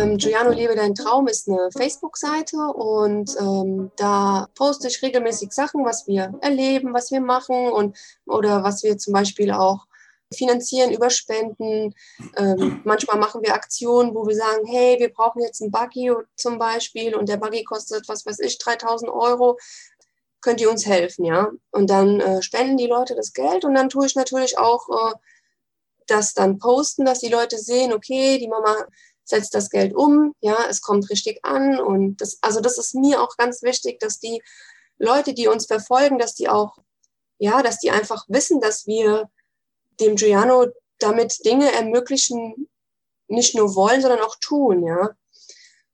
Ähm, 0.04 0.18
Giuliano 0.18 0.50
Lebe 0.50 0.74
dein 0.74 0.94
Traum 0.94 1.28
ist 1.28 1.48
eine 1.48 1.70
Facebook-Seite 1.72 2.58
und 2.58 3.34
ähm, 3.40 3.90
da 3.96 4.48
poste 4.54 4.88
ich 4.88 5.00
regelmäßig 5.02 5.52
Sachen, 5.52 5.84
was 5.84 6.06
wir 6.06 6.34
erleben, 6.42 6.92
was 6.92 7.10
wir 7.10 7.22
machen 7.22 7.72
und 7.72 7.96
oder 8.26 8.62
was 8.62 8.82
wir 8.82 8.98
zum 8.98 9.14
Beispiel 9.14 9.50
auch 9.50 9.86
finanzieren 10.34 10.90
über 10.90 11.08
Spenden. 11.08 11.94
Ähm, 12.36 12.82
manchmal 12.84 13.18
machen 13.18 13.40
wir 13.42 13.54
Aktionen, 13.54 14.14
wo 14.14 14.26
wir 14.26 14.36
sagen, 14.36 14.66
hey, 14.66 14.98
wir 14.98 15.10
brauchen 15.10 15.40
jetzt 15.40 15.62
einen 15.62 15.70
Buggy 15.70 16.12
zum 16.36 16.58
Beispiel 16.58 17.14
und 17.14 17.28
der 17.30 17.38
Buggy 17.38 17.64
kostet, 17.64 18.06
was 18.06 18.26
weiß 18.26 18.40
ich, 18.40 18.58
3000 18.58 19.10
Euro. 19.10 19.58
Könnt 20.42 20.60
ihr 20.60 20.70
uns 20.70 20.84
helfen, 20.84 21.24
ja? 21.24 21.50
Und 21.70 21.88
dann 21.88 22.20
äh, 22.20 22.42
spenden 22.42 22.76
die 22.76 22.88
Leute 22.88 23.14
das 23.14 23.32
Geld 23.32 23.64
und 23.64 23.74
dann 23.74 23.88
tue 23.88 24.04
ich 24.04 24.16
natürlich 24.16 24.58
auch 24.58 24.86
äh, 24.90 25.14
das 26.06 26.34
dann 26.34 26.58
posten, 26.58 27.06
dass 27.06 27.20
die 27.20 27.30
Leute 27.30 27.56
sehen, 27.56 27.94
okay, 27.94 28.38
die 28.38 28.48
Mama 28.48 28.86
setzt 29.24 29.54
das 29.54 29.70
Geld 29.70 29.94
um, 29.94 30.34
ja, 30.40 30.56
es 30.68 30.80
kommt 30.82 31.08
richtig 31.10 31.44
an 31.44 31.80
und 31.80 32.20
das, 32.20 32.38
also 32.42 32.60
das 32.60 32.78
ist 32.78 32.94
mir 32.94 33.22
auch 33.22 33.36
ganz 33.36 33.62
wichtig, 33.62 33.98
dass 34.00 34.18
die 34.18 34.42
Leute, 34.98 35.34
die 35.34 35.48
uns 35.48 35.66
verfolgen, 35.66 36.18
dass 36.18 36.34
die 36.34 36.48
auch, 36.48 36.78
ja, 37.38 37.62
dass 37.62 37.78
die 37.78 37.90
einfach 37.90 38.24
wissen, 38.28 38.60
dass 38.60 38.86
wir 38.86 39.28
dem 40.00 40.16
Giuliano 40.16 40.66
damit 40.98 41.44
Dinge 41.44 41.72
ermöglichen, 41.72 42.68
nicht 43.28 43.54
nur 43.54 43.74
wollen, 43.74 44.02
sondern 44.02 44.20
auch 44.20 44.36
tun, 44.40 44.84
ja. 44.84 45.10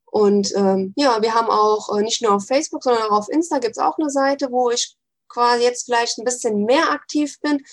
Und 0.05 0.53
ähm, 0.57 0.93
ja, 0.97 1.23
wir 1.23 1.35
haben 1.35 1.49
auch 1.49 1.97
äh, 1.97 2.03
nicht 2.03 2.21
nur 2.21 2.35
auf 2.35 2.47
Facebook, 2.47 2.83
sondern 2.83 3.05
auch 3.05 3.19
auf 3.19 3.29
Insta 3.29 3.59
gibt 3.59 3.77
es 3.77 3.83
auch 3.83 3.97
eine 3.97 4.11
Seite, 4.11 4.51
wo 4.51 4.71
ich 4.71 4.97
quasi 5.29 5.63
jetzt 5.63 5.85
vielleicht 5.85 6.19
ein 6.19 6.25
bisschen 6.25 6.65
mehr 6.65 6.91
aktiv 6.91 7.41
bin, 7.41 7.65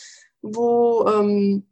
wo 0.43 1.07
ähm, 1.07 1.67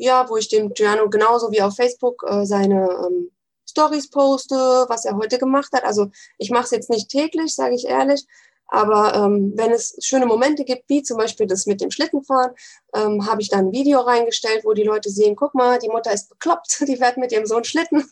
ja, 0.00 0.28
wo 0.30 0.36
ich 0.38 0.48
dem 0.48 0.72
Giuliano 0.72 1.10
genauso 1.10 1.50
wie 1.52 1.60
auf 1.60 1.76
Facebook 1.76 2.24
äh, 2.26 2.46
seine 2.46 2.88
ähm, 3.06 3.30
Stories 3.68 4.08
poste, 4.10 4.56
was 4.88 5.04
er 5.04 5.16
heute 5.16 5.38
gemacht 5.38 5.72
hat. 5.72 5.84
Also 5.84 6.10
ich 6.38 6.50
mache 6.50 6.64
es 6.64 6.70
jetzt 6.70 6.90
nicht 6.90 7.10
täglich, 7.10 7.54
sage 7.54 7.74
ich 7.74 7.86
ehrlich, 7.86 8.26
aber 8.66 9.14
ähm, 9.14 9.52
wenn 9.56 9.72
es 9.72 9.96
schöne 10.00 10.24
Momente 10.24 10.64
gibt, 10.64 10.88
wie 10.88 11.02
zum 11.02 11.18
Beispiel 11.18 11.46
das 11.46 11.66
mit 11.66 11.82
dem 11.82 11.90
Schlittenfahren, 11.90 12.52
ähm, 12.94 13.26
habe 13.26 13.42
ich 13.42 13.50
dann 13.50 13.66
ein 13.66 13.72
Video 13.72 14.00
reingestellt, 14.00 14.64
wo 14.64 14.72
die 14.72 14.84
Leute 14.84 15.10
sehen, 15.10 15.36
guck 15.36 15.54
mal, 15.54 15.78
die 15.78 15.88
Mutter 15.88 16.12
ist 16.12 16.30
bekloppt, 16.30 16.80
die 16.88 16.96
fährt 16.96 17.18
mit 17.18 17.30
ihrem 17.30 17.46
Sohn 17.46 17.64
Schlitten. 17.64 18.08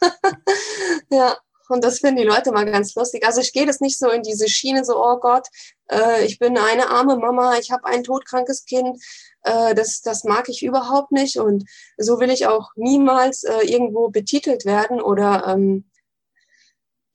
ja, 1.11 1.39
und 1.69 1.85
das 1.85 2.01
finden 2.01 2.17
die 2.17 2.29
Leute 2.29 2.51
mal 2.51 2.65
ganz 2.65 2.95
lustig. 2.95 3.25
Also 3.25 3.41
ich 3.41 3.53
gehe 3.53 3.67
das 3.67 3.81
nicht 3.81 3.99
so 3.99 4.11
in 4.11 4.23
diese 4.23 4.49
Schiene, 4.49 4.85
so, 4.85 5.03
oh 5.03 5.19
Gott, 5.19 5.47
äh, 5.91 6.25
ich 6.25 6.39
bin 6.39 6.59
eine 6.59 6.91
arme 6.91 7.17
Mama, 7.17 7.57
ich 7.59 7.71
habe 7.71 7.85
ein 7.85 8.05
todkrankes 8.05 8.65
Kind. 8.65 8.99
Äh, 9.49 9.75
das, 9.75 10.03
das 10.03 10.25
mag 10.25 10.49
ich 10.49 10.63
überhaupt 10.63 11.13
nicht. 11.13 11.39
Und 11.39 11.65
so 11.97 12.21
will 12.21 12.31
ich 12.31 12.47
auch 12.47 12.71
niemals 12.77 13.45
äh, 13.45 13.63
irgendwo 13.63 14.09
betitelt 14.09 14.65
werden 14.65 15.01
oder 15.01 15.47
ähm, 15.47 15.91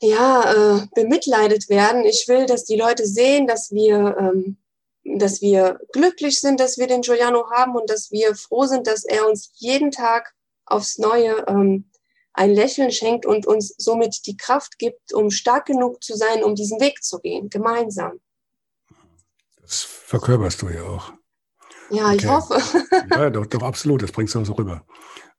ja, 0.02 0.78
äh, 0.78 0.88
bemitleidet 0.96 1.70
werden. 1.70 2.04
Ich 2.06 2.28
will, 2.28 2.46
dass 2.46 2.66
die 2.66 2.76
Leute 2.76 3.06
sehen, 3.06 3.48
dass 3.48 3.72
wir, 3.72 4.18
ähm, 4.20 4.58
dass 5.04 5.42
wir 5.42 5.80
glücklich 5.94 6.40
sind, 6.40 6.60
dass 6.60 6.78
wir 6.78 6.88
den 6.88 7.02
Giuliano 7.02 7.50
haben 7.52 7.76
und 7.76 7.90
dass 7.90 8.12
wir 8.12 8.36
froh 8.36 8.66
sind, 8.66 8.88
dass 8.88 9.06
er 9.06 9.28
uns 9.28 9.52
jeden 9.56 9.92
Tag 9.92 10.34
aufs 10.66 10.98
Neue 10.98 11.46
ähm, 11.48 11.90
ein 12.34 12.54
Lächeln 12.54 12.92
schenkt 12.92 13.26
und 13.26 13.46
uns 13.46 13.76
somit 13.78 14.26
die 14.26 14.38
Kraft 14.38 14.80
gibt, 14.80 15.14
um 15.14 15.30
stark 15.30 15.68
genug 15.68 16.04
zu 16.04 16.16
sein, 16.16 16.44
um 16.44 16.56
diesen 16.56 16.80
Weg 16.82 17.04
zu 17.04 17.20
gehen, 17.20 17.50
gemeinsam. 17.50 18.20
Das 19.62 19.82
verkörperst 19.84 20.64
du 20.64 20.70
ja 20.70 20.84
auch. 20.84 21.14
Ja, 21.94 22.08
okay. 22.08 22.16
ich 22.16 22.28
hoffe. 22.28 22.58
ja, 23.12 23.30
doch, 23.30 23.46
doch, 23.46 23.62
absolut, 23.62 24.02
das 24.02 24.12
bringst 24.12 24.34
du 24.34 24.40
auch 24.40 24.46
so 24.46 24.54
rüber. 24.54 24.84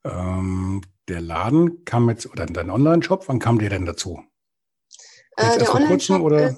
Ähm, 0.04 0.82
der 1.08 1.20
Laden 1.20 1.84
kam 1.84 2.08
jetzt, 2.08 2.26
oder 2.26 2.46
dein 2.46 2.70
Online-Shop, 2.70 3.24
wann 3.26 3.40
kam 3.40 3.58
der 3.58 3.70
denn 3.70 3.86
dazu? 3.86 4.22
Äh, 5.36 5.58
der 5.58 5.74
Online-Shop 5.74 6.22
oder? 6.22 6.56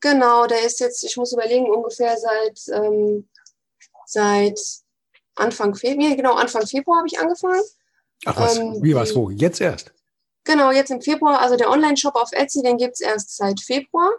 genau, 0.00 0.46
der 0.46 0.62
ist 0.64 0.78
jetzt, 0.80 1.02
ich 1.04 1.16
muss 1.16 1.32
überlegen, 1.32 1.70
ungefähr 1.70 2.16
seit, 2.18 2.60
ähm, 2.84 3.28
seit 4.06 4.60
Anfang 5.36 5.74
Februar, 5.74 6.14
genau, 6.14 6.34
Anfang 6.34 6.66
Februar 6.66 6.98
habe 6.98 7.08
ich 7.08 7.18
angefangen. 7.18 7.62
Ach 8.26 8.38
was, 8.38 8.58
ähm, 8.58 8.78
wie 8.82 8.94
war 8.94 9.04
es 9.04 9.16
wo? 9.16 9.30
Jetzt 9.30 9.62
erst? 9.62 9.94
Genau, 10.44 10.70
jetzt 10.70 10.90
im 10.90 11.00
Februar. 11.00 11.40
Also 11.40 11.56
der 11.56 11.70
Online-Shop 11.70 12.14
auf 12.14 12.32
Etsy, 12.32 12.62
den 12.62 12.76
gibt 12.76 12.94
es 12.94 13.00
erst 13.00 13.36
seit 13.36 13.60
Februar. 13.60 14.10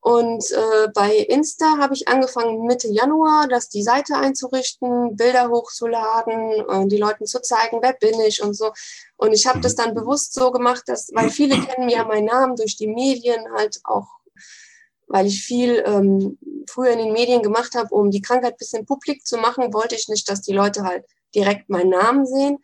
Und 0.00 0.50
äh, 0.52 0.88
bei 0.94 1.16
Insta 1.16 1.78
habe 1.78 1.94
ich 1.94 2.06
angefangen 2.06 2.66
Mitte 2.66 2.88
Januar, 2.88 3.48
das 3.48 3.68
die 3.68 3.82
Seite 3.82 4.14
einzurichten, 4.14 5.16
Bilder 5.16 5.50
hochzuladen, 5.50 6.64
äh, 6.68 6.86
die 6.86 6.98
Leuten 6.98 7.26
zu 7.26 7.42
zeigen, 7.42 7.80
wer 7.82 7.94
bin 7.94 8.18
ich 8.20 8.42
und 8.42 8.54
so. 8.54 8.72
Und 9.16 9.32
ich 9.32 9.46
habe 9.46 9.60
das 9.60 9.74
dann 9.74 9.94
bewusst 9.94 10.34
so 10.34 10.52
gemacht, 10.52 10.84
dass, 10.86 11.10
weil 11.14 11.30
viele 11.30 11.60
kennen 11.66 11.88
ja 11.88 12.04
meinen 12.04 12.26
Namen 12.26 12.56
durch 12.56 12.76
die 12.76 12.86
Medien 12.86 13.52
halt 13.56 13.80
auch, 13.84 14.06
weil 15.08 15.26
ich 15.26 15.42
viel 15.42 15.82
ähm, 15.84 16.38
früher 16.70 16.92
in 16.92 16.98
den 16.98 17.12
Medien 17.12 17.42
gemacht 17.42 17.74
habe, 17.74 17.92
um 17.92 18.10
die 18.10 18.22
Krankheit 18.22 18.54
ein 18.54 18.58
bisschen 18.58 18.86
publik 18.86 19.26
zu 19.26 19.36
machen, 19.36 19.74
wollte 19.74 19.96
ich 19.96 20.08
nicht, 20.08 20.28
dass 20.28 20.42
die 20.42 20.52
Leute 20.52 20.84
halt 20.84 21.04
direkt 21.34 21.68
meinen 21.70 21.90
Namen 21.90 22.24
sehen. 22.24 22.58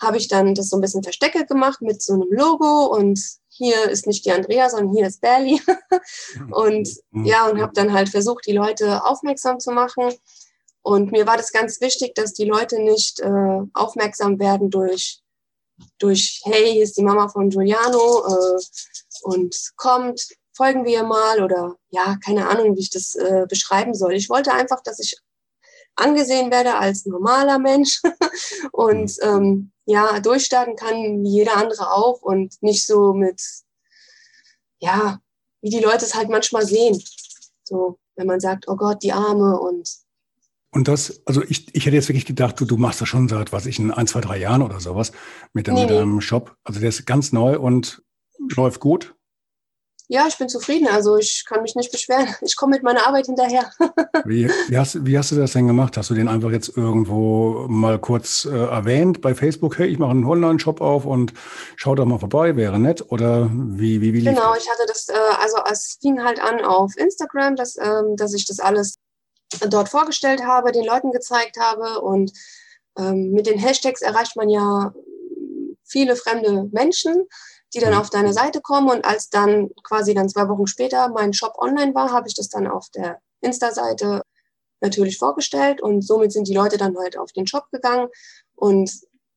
Habe 0.00 0.16
ich 0.16 0.28
dann 0.28 0.54
das 0.54 0.70
so 0.70 0.78
ein 0.78 0.80
bisschen 0.80 1.02
versteckelt 1.02 1.46
gemacht 1.46 1.82
mit 1.82 2.00
so 2.00 2.14
einem 2.14 2.28
Logo 2.30 2.86
und 2.86 3.20
hier 3.60 3.90
ist 3.90 4.06
nicht 4.06 4.24
die 4.24 4.32
Andrea, 4.32 4.70
sondern 4.70 4.94
hier 4.94 5.06
ist 5.06 5.20
Belly. 5.20 5.60
und 6.50 6.88
mhm. 7.10 7.24
ja, 7.26 7.46
und 7.46 7.60
habe 7.60 7.72
dann 7.74 7.92
halt 7.92 8.08
versucht, 8.08 8.46
die 8.46 8.52
Leute 8.52 9.04
aufmerksam 9.04 9.60
zu 9.60 9.70
machen. 9.70 10.14
Und 10.82 11.12
mir 11.12 11.26
war 11.26 11.36
das 11.36 11.52
ganz 11.52 11.80
wichtig, 11.82 12.14
dass 12.14 12.32
die 12.32 12.46
Leute 12.46 12.80
nicht 12.82 13.20
äh, 13.20 13.60
aufmerksam 13.74 14.38
werden 14.38 14.70
durch, 14.70 15.20
durch, 15.98 16.40
hey, 16.44 16.72
hier 16.72 16.84
ist 16.84 16.96
die 16.96 17.02
Mama 17.02 17.28
von 17.28 17.50
Giuliano 17.50 18.24
äh, 18.26 18.62
und 19.22 19.54
kommt, 19.76 20.26
folgen 20.54 20.86
wir 20.86 21.02
mal 21.02 21.42
oder 21.42 21.76
ja, 21.90 22.16
keine 22.24 22.48
Ahnung, 22.48 22.76
wie 22.76 22.80
ich 22.80 22.90
das 22.90 23.14
äh, 23.14 23.44
beschreiben 23.46 23.92
soll. 23.92 24.14
Ich 24.14 24.30
wollte 24.30 24.54
einfach, 24.54 24.82
dass 24.82 24.98
ich 25.00 25.18
angesehen 25.96 26.50
werde 26.50 26.76
als 26.76 27.04
normaler 27.04 27.58
Mensch 27.58 28.00
und 28.72 29.18
mhm. 29.22 29.28
ähm, 29.28 29.72
ja, 29.90 30.20
durchstarten 30.20 30.76
kann, 30.76 31.22
wie 31.24 31.30
jeder 31.30 31.56
andere 31.56 31.92
auch 31.92 32.22
und 32.22 32.62
nicht 32.62 32.86
so 32.86 33.12
mit, 33.12 33.42
ja, 34.78 35.20
wie 35.62 35.70
die 35.70 35.80
Leute 35.80 36.04
es 36.04 36.14
halt 36.14 36.28
manchmal 36.28 36.64
sehen. 36.64 37.02
So, 37.64 37.98
wenn 38.16 38.26
man 38.26 38.40
sagt, 38.40 38.68
oh 38.68 38.76
Gott, 38.76 39.02
die 39.02 39.12
Arme 39.12 39.58
und. 39.58 39.88
Und 40.72 40.86
das, 40.86 41.20
also 41.26 41.42
ich, 41.42 41.74
ich 41.74 41.86
hätte 41.86 41.96
jetzt 41.96 42.08
wirklich 42.08 42.26
gedacht, 42.26 42.60
du, 42.60 42.64
du 42.64 42.76
machst 42.76 43.00
das 43.00 43.08
schon 43.08 43.28
seit, 43.28 43.52
was 43.52 43.66
ich, 43.66 43.80
in 43.80 43.90
ein, 43.90 44.06
zwei, 44.06 44.20
drei 44.20 44.38
Jahren 44.38 44.62
oder 44.62 44.78
sowas 44.78 45.10
mit, 45.52 45.66
nee, 45.66 45.80
mit 45.80 45.90
deinem. 45.90 46.20
Shop. 46.20 46.56
Also 46.62 46.78
der 46.78 46.90
ist 46.90 47.06
ganz 47.06 47.32
neu 47.32 47.58
und 47.58 48.02
läuft 48.54 48.78
gut. 48.78 49.16
Ja, 50.12 50.26
ich 50.26 50.36
bin 50.36 50.48
zufrieden. 50.48 50.88
Also 50.88 51.18
ich 51.18 51.44
kann 51.46 51.62
mich 51.62 51.76
nicht 51.76 51.92
beschweren. 51.92 52.26
Ich 52.42 52.56
komme 52.56 52.74
mit 52.74 52.82
meiner 52.82 53.06
Arbeit 53.06 53.26
hinterher. 53.26 53.70
wie, 54.24 54.50
wie, 54.66 54.76
hast, 54.76 55.06
wie 55.06 55.16
hast 55.16 55.30
du 55.30 55.36
das 55.36 55.52
denn 55.52 55.68
gemacht? 55.68 55.96
Hast 55.96 56.10
du 56.10 56.14
den 56.14 56.26
einfach 56.26 56.50
jetzt 56.50 56.76
irgendwo 56.76 57.66
mal 57.68 57.96
kurz 58.00 58.44
äh, 58.44 58.50
erwähnt 58.50 59.20
bei 59.20 59.36
Facebook? 59.36 59.78
Hey, 59.78 59.86
ich 59.86 60.00
mache 60.00 60.10
einen 60.10 60.24
Online-Shop 60.24 60.80
auf 60.80 61.04
und 61.04 61.32
schau 61.76 61.94
doch 61.94 62.06
mal 62.06 62.18
vorbei, 62.18 62.56
wäre 62.56 62.80
nett? 62.80 63.04
Oder 63.12 63.48
wie, 63.52 64.00
wie, 64.00 64.12
wie 64.12 64.20
lief 64.22 64.34
Genau, 64.34 64.52
das? 64.52 64.64
ich 64.64 64.70
hatte 64.70 64.82
das, 64.88 65.08
äh, 65.10 65.12
also 65.40 65.58
es 65.70 65.98
fing 66.02 66.24
halt 66.24 66.42
an 66.42 66.64
auf 66.64 66.96
Instagram, 66.96 67.54
dass, 67.54 67.76
ähm, 67.76 68.16
dass 68.16 68.34
ich 68.34 68.46
das 68.46 68.58
alles 68.58 68.96
dort 69.68 69.88
vorgestellt 69.88 70.42
habe, 70.42 70.72
den 70.72 70.86
Leuten 70.86 71.12
gezeigt 71.12 71.56
habe 71.56 72.00
und 72.00 72.32
ähm, 72.98 73.30
mit 73.30 73.46
den 73.46 73.60
Hashtags 73.60 74.02
erreicht 74.02 74.34
man 74.34 74.48
ja 74.48 74.92
viele 75.84 76.16
fremde 76.16 76.68
Menschen 76.72 77.28
die 77.74 77.80
dann 77.80 77.94
mhm. 77.94 78.00
auf 78.00 78.10
deine 78.10 78.32
Seite 78.32 78.60
kommen. 78.60 78.90
Und 78.90 79.04
als 79.04 79.30
dann 79.30 79.70
quasi 79.82 80.14
dann 80.14 80.28
zwei 80.28 80.48
Wochen 80.48 80.66
später 80.66 81.08
mein 81.08 81.32
Shop 81.32 81.56
online 81.58 81.94
war, 81.94 82.12
habe 82.12 82.28
ich 82.28 82.34
das 82.34 82.48
dann 82.48 82.66
auf 82.66 82.88
der 82.90 83.20
Insta-Seite 83.40 84.22
natürlich 84.80 85.18
vorgestellt 85.18 85.82
und 85.82 86.02
somit 86.02 86.32
sind 86.32 86.48
die 86.48 86.54
Leute 86.54 86.78
dann 86.78 86.96
halt 86.96 87.18
auf 87.18 87.32
den 87.32 87.46
Shop 87.46 87.70
gegangen 87.70 88.08
und 88.54 88.90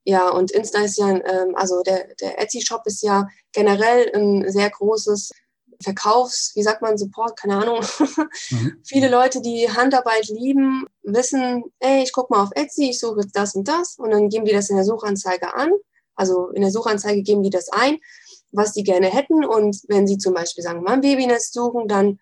ja, 0.06 0.30
und 0.30 0.52
Insta 0.52 0.80
ist 0.82 0.98
ja, 0.98 1.10
ähm, 1.10 1.56
also 1.56 1.82
der, 1.82 2.14
der 2.20 2.42
Etsy-Shop 2.42 2.82
ist 2.86 3.04
ja 3.04 3.28
generell 3.54 4.12
ein 4.14 4.52
sehr 4.52 4.70
großes 4.70 5.32
Verkaufs, 5.82 6.52
wie 6.56 6.64
sagt 6.64 6.82
man, 6.82 6.98
Support, 6.98 7.38
keine 7.38 7.58
Ahnung. 7.58 7.82
Mhm. 8.50 8.82
Viele 8.84 9.10
Leute, 9.10 9.42
die 9.42 9.70
Handarbeit 9.70 10.28
lieben, 10.28 10.86
wissen, 11.04 11.64
ey, 11.80 12.04
ich 12.04 12.12
guck 12.12 12.30
mal 12.30 12.44
auf 12.44 12.50
Etsy, 12.56 12.90
ich 12.90 13.00
suche 13.00 13.22
jetzt 13.22 13.36
das 13.36 13.56
und 13.56 13.68
das 13.68 13.98
und 13.98 14.12
dann 14.12 14.30
geben 14.30 14.46
die 14.46 14.52
das 14.52 14.70
in 14.70 14.76
der 14.76 14.86
Suchanzeige 14.86 15.54
an. 15.54 15.72
Also 16.16 16.50
in 16.50 16.62
der 16.62 16.72
Suchanzeige 16.72 17.22
geben 17.22 17.44
die 17.44 17.50
das 17.50 17.70
ein 17.70 17.98
was 18.54 18.74
die 18.74 18.84
gerne 18.84 19.08
hätten. 19.08 19.44
Und 19.44 19.82
wenn 19.88 20.08
sie 20.08 20.18
zum 20.18 20.34
Beispiel 20.34 20.64
sagen, 20.64 20.84
mal 20.84 20.94
ein 20.94 21.02
Babynest 21.02 21.54
suchen, 21.54 21.88
dann 21.88 22.20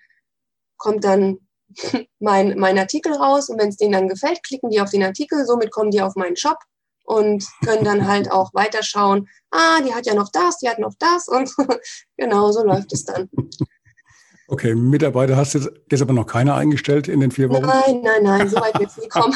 kommt 0.78 1.04
dann 1.04 1.40
mein, 2.20 2.58
mein 2.58 2.80
Artikel 2.80 3.14
raus. 3.14 3.50
Und 3.50 3.60
wenn 3.60 3.70
es 3.70 3.78
denen 3.78 3.94
dann 3.94 4.10
gefällt, 4.10 4.44
klicken 4.44 4.70
die 4.70 4.82
auf 4.82 4.90
den 4.90 5.04
Artikel. 5.04 5.46
Somit 5.46 5.72
kommen 5.72 5.92
die 5.92 6.02
auf 6.02 6.16
meinen 6.16 6.38
Shop 6.38 6.58
und 7.04 7.46
können 7.64 7.84
dann 7.84 8.08
halt 8.08 8.32
auch 8.32 8.54
weiterschauen. 8.54 9.28
Ah, 9.52 9.82
die 9.82 9.94
hat 9.94 10.06
ja 10.06 10.14
noch 10.14 10.30
das, 10.32 10.58
die 10.60 10.70
hat 10.70 10.80
noch 10.80 10.94
das. 10.98 11.28
Und 11.28 11.54
genau 12.18 12.52
so 12.52 12.64
läuft 12.64 12.94
es 12.94 13.06
dann. 13.06 13.30
Okay, 14.48 14.76
Mitarbeiter 14.76 15.38
hast 15.38 15.56
du 15.56 15.60
jetzt 15.90 16.02
aber 16.02 16.12
noch 16.12 16.28
keiner 16.28 16.56
eingestellt 16.56 17.08
in 17.08 17.22
den 17.22 17.32
vier 17.32 17.50
Wochen? 17.50 17.66
Nein, 17.66 18.02
nein, 18.04 18.24
nein, 18.24 18.50
so 18.50 18.58
weit 18.58 18.78
wird 18.78 18.90
es 18.90 18.98
nie 18.98 19.08
kommen. 19.08 19.34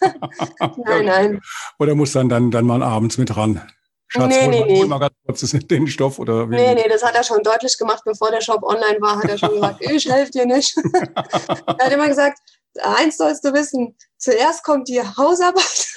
nein, 0.84 1.04
nein. 1.04 1.40
Oder 1.78 1.94
muss 1.94 2.10
dann, 2.10 2.28
dann, 2.28 2.50
dann 2.50 2.66
mal 2.66 2.82
abends 2.82 3.16
mit 3.16 3.36
ran? 3.36 3.62
Schatz, 4.08 4.28
nee, 4.28 4.46
nee, 4.46 4.60
mal, 4.60 4.66
nee. 4.66 4.84
mal 4.84 4.98
ganz 4.98 5.14
kurz 5.24 5.40
den 5.68 5.86
Stoff 5.88 6.18
oder 6.18 6.48
wie? 6.48 6.54
Nee, 6.54 6.74
nee, 6.74 6.88
das 6.88 7.02
hat 7.02 7.14
er 7.14 7.24
schon 7.24 7.42
deutlich 7.42 7.76
gemacht, 7.76 8.02
bevor 8.04 8.30
der 8.30 8.40
Shop 8.40 8.62
online 8.62 9.00
war, 9.00 9.16
hat 9.16 9.28
er 9.28 9.38
schon 9.38 9.54
gesagt, 9.54 9.80
ich 9.80 10.08
helfe 10.10 10.30
dir 10.30 10.46
nicht. 10.46 10.76
er 10.94 11.86
hat 11.86 11.92
immer 11.92 12.08
gesagt, 12.08 12.38
eins 12.82 13.16
sollst 13.16 13.44
du 13.44 13.52
wissen, 13.52 13.96
zuerst 14.16 14.62
kommt 14.62 14.88
die 14.88 15.00
Hausarbeit, 15.00 15.88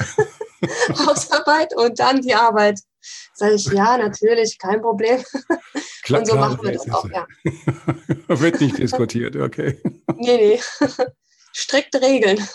Hausarbeit 1.06 1.76
und 1.76 2.00
dann 2.00 2.22
die 2.22 2.34
Arbeit. 2.34 2.80
Sag 3.34 3.54
ich, 3.54 3.66
ja, 3.68 3.98
natürlich, 3.98 4.58
kein 4.58 4.82
Problem. 4.82 5.24
Klar, 6.04 6.20
und 6.20 6.26
so 6.26 6.36
machen 6.36 6.60
wir 6.62 6.74
das 6.74 6.90
auch, 6.90 7.08
ja. 7.10 7.26
Wird 8.28 8.60
nicht 8.60 8.78
diskutiert, 8.78 9.36
okay. 9.38 9.82
Nee, 10.18 10.38
nee. 10.38 10.60
Strikte 11.54 12.02
Regeln. 12.02 12.46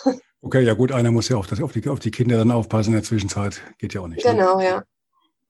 Okay, 0.41 0.61
ja 0.61 0.73
gut, 0.73 0.91
einer 0.91 1.11
muss 1.11 1.29
ja 1.29 1.37
auch 1.37 1.47
das, 1.47 1.59
auf, 1.61 1.71
die, 1.71 1.89
auf 1.89 1.99
die 1.99 2.11
Kinder 2.11 2.37
dann 2.37 2.51
aufpassen 2.51 2.89
in 2.89 2.97
der 2.97 3.03
Zwischenzeit. 3.03 3.61
Geht 3.79 3.95
ja 3.95 4.01
auch 4.01 4.07
nicht. 4.07 4.23
Ne? 4.23 4.31
Genau, 4.31 4.59
ne? 4.59 4.65
ja. 4.65 4.83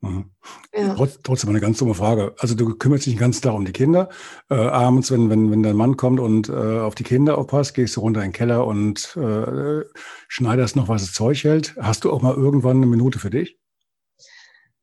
Mhm. 0.02 0.32
Ja. 0.74 0.94
Trotz, 0.94 1.20
trotzdem 1.24 1.50
eine 1.50 1.62
ganz 1.62 1.80
dumme 1.80 1.96
Frage. 1.96 2.36
Also 2.40 2.56
du 2.56 2.76
kümmerst 2.76 3.06
dich 3.06 3.18
ganz 3.18 3.42
darum 3.42 3.66
die 3.66 3.72
Kinder. 3.72 4.10
Äh, 4.50 4.56
abends, 4.56 5.12
wenn, 5.12 5.30
wenn, 5.30 5.52
wenn 5.52 5.64
dein 5.64 5.76
Mann 5.76 5.98
kommt 5.98 6.20
und 6.20 6.50
äh, 6.50 6.80
auf 6.80 6.96
die 6.96 7.04
Kinder 7.04 7.38
aufpasst, 7.38 7.74
gehst 7.74 7.96
du 7.96 8.02
runter 8.02 8.22
in 8.22 8.28
den 8.28 8.34
Keller 8.34 8.68
und 8.68 9.16
äh, 9.18 9.84
schneidest 10.28 10.76
noch, 10.76 10.88
was 10.88 11.04
das 11.04 11.14
Zeug 11.14 11.44
hält. 11.44 11.76
Hast 11.80 12.04
du 12.04 12.12
auch 12.12 12.22
mal 12.22 12.36
irgendwann 12.36 12.78
eine 12.78 12.86
Minute 12.86 13.20
für 13.20 13.30
dich? 13.30 13.58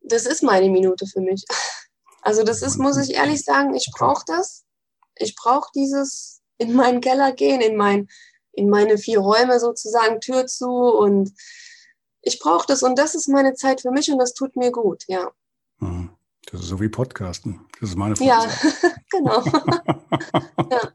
Das 0.02 0.26
ist 0.26 0.42
meine 0.42 0.68
Minute 0.68 1.06
für 1.06 1.20
mich. 1.20 1.44
Also 2.22 2.42
das 2.42 2.62
ist, 2.62 2.78
muss 2.78 2.96
ich 2.96 3.14
ehrlich 3.14 3.44
sagen, 3.44 3.74
ich 3.74 3.90
brauche 3.96 4.24
das. 4.26 4.64
Ich 5.16 5.36
brauche 5.36 5.70
dieses 5.74 6.40
in 6.58 6.74
meinen 6.74 7.00
Keller 7.00 7.32
gehen, 7.32 7.60
in, 7.60 7.76
mein, 7.76 8.08
in 8.52 8.68
meine 8.68 8.98
vier 8.98 9.18
Räume 9.18 9.58
sozusagen, 9.60 10.20
Tür 10.20 10.46
zu 10.46 10.68
und 10.68 11.32
ich 12.22 12.38
brauche 12.38 12.66
das 12.66 12.82
und 12.82 12.98
das 12.98 13.14
ist 13.14 13.28
meine 13.28 13.54
Zeit 13.54 13.82
für 13.82 13.90
mich 13.90 14.10
und 14.10 14.18
das 14.18 14.34
tut 14.34 14.56
mir 14.56 14.70
gut, 14.70 15.04
ja. 15.08 15.30
Mhm. 15.78 16.10
Das 16.50 16.60
ist 16.60 16.66
so 16.68 16.80
wie 16.80 16.88
Podcasten. 16.88 17.66
Das 17.80 17.90
ist 17.90 17.96
meine 17.96 18.16
Frage. 18.16 18.28
Ja, 18.28 18.48
genau. 19.10 19.44
ja. 20.70 20.92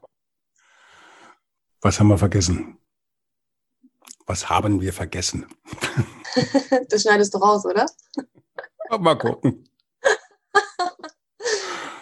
Was 1.80 2.00
haben 2.00 2.08
wir 2.08 2.18
vergessen? 2.18 2.78
Was 4.26 4.50
haben 4.50 4.80
wir 4.80 4.92
vergessen? 4.92 5.46
das 6.88 7.02
schneidest 7.02 7.34
du 7.34 7.38
raus, 7.38 7.64
oder? 7.64 7.86
Mal 8.98 9.16
gucken. 9.16 9.68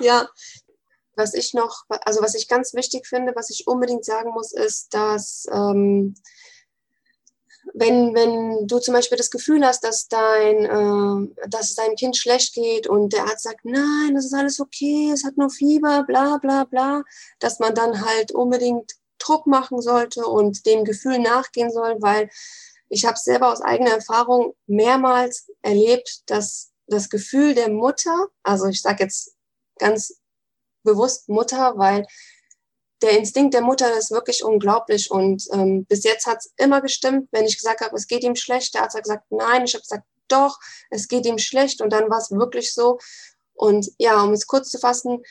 ja, 0.01 0.29
was 1.15 1.35
ich 1.35 1.55
noch, 1.55 1.85
also 1.89 2.21
was 2.23 2.35
ich 2.35 2.49
ganz 2.49 2.75
wichtig 2.75 3.07
finde, 3.07 3.35
was 3.37 3.51
ich 3.51 3.67
unbedingt 3.67 4.05
sagen 4.05 4.31
muss, 4.31 4.53
ist, 4.53 4.93
dass 4.93 5.47
ähm, 5.53 6.15
wenn, 7.75 8.15
wenn 8.15 8.67
du 8.67 8.79
zum 8.79 8.95
Beispiel 8.95 9.19
das 9.19 9.31
Gefühl 9.31 9.65
hast, 9.65 9.85
dass 9.85 10.09
dein, 10.09 10.65
äh, 10.65 11.49
dass 11.49 11.71
es 11.71 11.77
deinem 11.77 11.97
Kind 11.97 12.17
schlecht 12.17 12.55
geht 12.55 12.87
und 12.87 13.13
der 13.13 13.25
Arzt 13.25 13.45
sagt, 13.45 13.65
nein, 13.65 14.15
das 14.15 14.27
ist 14.27 14.35
alles 14.35 14.61
okay, 14.61 15.11
es 15.13 15.25
hat 15.25 15.37
nur 15.37 15.51
Fieber, 15.51 16.05
bla 16.05 16.39
bla 16.39 16.65
bla, 16.65 17.03
dass 17.39 17.59
man 17.59 17.75
dann 17.75 18.05
halt 18.05 18.33
unbedingt 18.33 18.93
Druck 19.19 19.47
machen 19.47 19.81
sollte 19.81 20.27
und 20.27 20.67
dem 20.67 20.85
Gefühl 20.85 21.19
nachgehen 21.19 21.71
soll, 21.71 21.97
weil 22.01 22.29
ich 22.89 23.05
habe 23.05 23.19
selber 23.19 23.53
aus 23.53 23.61
eigener 23.61 23.91
Erfahrung 23.91 24.55
mehrmals 24.67 25.51
erlebt, 25.63 26.23
dass 26.27 26.71
das 26.87 27.11
Gefühl 27.11 27.55
der 27.55 27.71
Mutter, 27.71 28.29
also 28.43 28.67
ich 28.67 28.81
sage 28.81 29.05
jetzt 29.05 29.35
ganz 29.79 30.21
bewusst 30.85 31.29
Mutter, 31.29 31.75
weil 31.77 32.07
der 33.03 33.19
Instinkt 33.19 33.55
der 33.55 33.63
Mutter 33.63 33.97
ist 33.97 34.11
wirklich 34.11 34.43
unglaublich. 34.45 35.11
Und 35.11 35.45
ähm, 35.53 35.85
bis 35.87 36.05
jetzt 36.05 36.27
hat 36.27 36.39
es 36.39 36.53
immer 36.57 36.81
gestimmt, 36.81 37.29
wenn 37.33 37.45
ich 37.45 37.59
gesagt 37.59 37.81
habe, 37.81 37.95
es 37.97 38.07
geht 38.07 38.25
ihm 38.25 38.37
schlecht. 38.37 38.75
Der 38.75 38.83
Arzt 38.83 38.97
hat 38.97 39.05
gesagt, 39.05 39.25
nein. 39.31 39.65
Ich 39.65 39.75
habe 39.75 39.83
gesagt, 39.83 40.05
doch, 40.29 40.59
es 40.91 41.09
geht 41.09 41.27
ihm 41.27 41.39
schlecht. 41.39 41.81
Und 41.81 41.91
dann 41.91 42.11
war 42.11 42.19
es 42.19 42.31
wirklich 42.31 42.73
so. 42.73 42.99
Und 43.55 43.91
ja, 43.99 44.23
um 44.23 44.33
es 44.33 44.47
kurz 44.47 44.71
zu 44.71 44.79
fassen, 44.79 45.23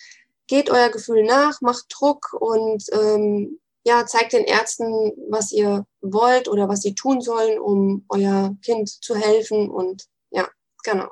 geht 0.47 0.69
euer 0.69 0.89
Gefühl 0.89 1.23
nach, 1.23 1.61
macht 1.61 1.85
Druck 1.89 2.33
und 2.39 2.83
ähm, 2.91 3.59
ja, 3.83 4.05
zeigt 4.05 4.33
den 4.33 4.45
Ärzten, 4.45 5.13
was 5.29 5.51
ihr 5.51 5.85
wollt 6.01 6.47
oder 6.47 6.67
was 6.67 6.81
sie 6.81 6.95
tun 6.95 7.21
sollen, 7.21 7.59
um 7.59 8.05
euer 8.09 8.55
Kind 8.63 8.89
zu 8.89 9.15
helfen. 9.15 9.69
Und 9.69 10.05
ja, 10.31 10.49
genau. 10.83 11.09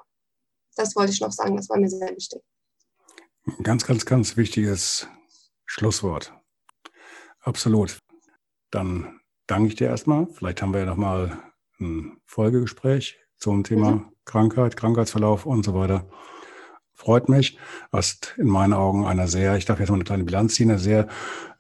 Das 0.76 0.96
wollte 0.96 1.12
ich 1.12 1.22
noch 1.22 1.32
sagen. 1.32 1.56
Das 1.56 1.70
war 1.70 1.78
mir 1.78 1.90
sehr 1.90 2.10
wichtig. 2.16 2.42
Ganz, 3.62 3.86
ganz, 3.86 4.06
ganz 4.06 4.38
wichtiges 4.38 5.08
Schlusswort. 5.66 6.34
Absolut. 7.44 8.00
Dann 8.72 9.20
danke 9.48 9.68
ich 9.68 9.76
dir 9.76 9.88
erstmal. 9.88 10.28
Vielleicht 10.28 10.62
haben 10.62 10.74
wir 10.74 10.82
ja 10.82 10.86
nochmal 10.86 11.38
ein 11.80 12.18
Folgegespräch 12.26 13.20
zum 13.38 13.64
Thema 13.64 13.92
mhm. 13.92 14.06
Krankheit, 14.26 14.78
Krankheitsverlauf 14.78 15.46
und 15.46 15.64
so 15.64 15.74
weiter. 15.76 16.08
Freut 16.94 17.28
mich. 17.28 17.58
Hast 17.92 18.36
in 18.38 18.48
meinen 18.48 18.74
Augen 18.74 19.06
einer 19.06 19.28
sehr, 19.28 19.58
ich 19.58 19.66
darf 19.66 19.80
jetzt 19.80 19.90
mal 19.90 19.96
eine 19.96 20.06
kleine 20.06 20.24
Bilanz 20.24 20.56
ziehen, 20.56 20.70
einen 20.70 20.80
sehr 20.80 21.08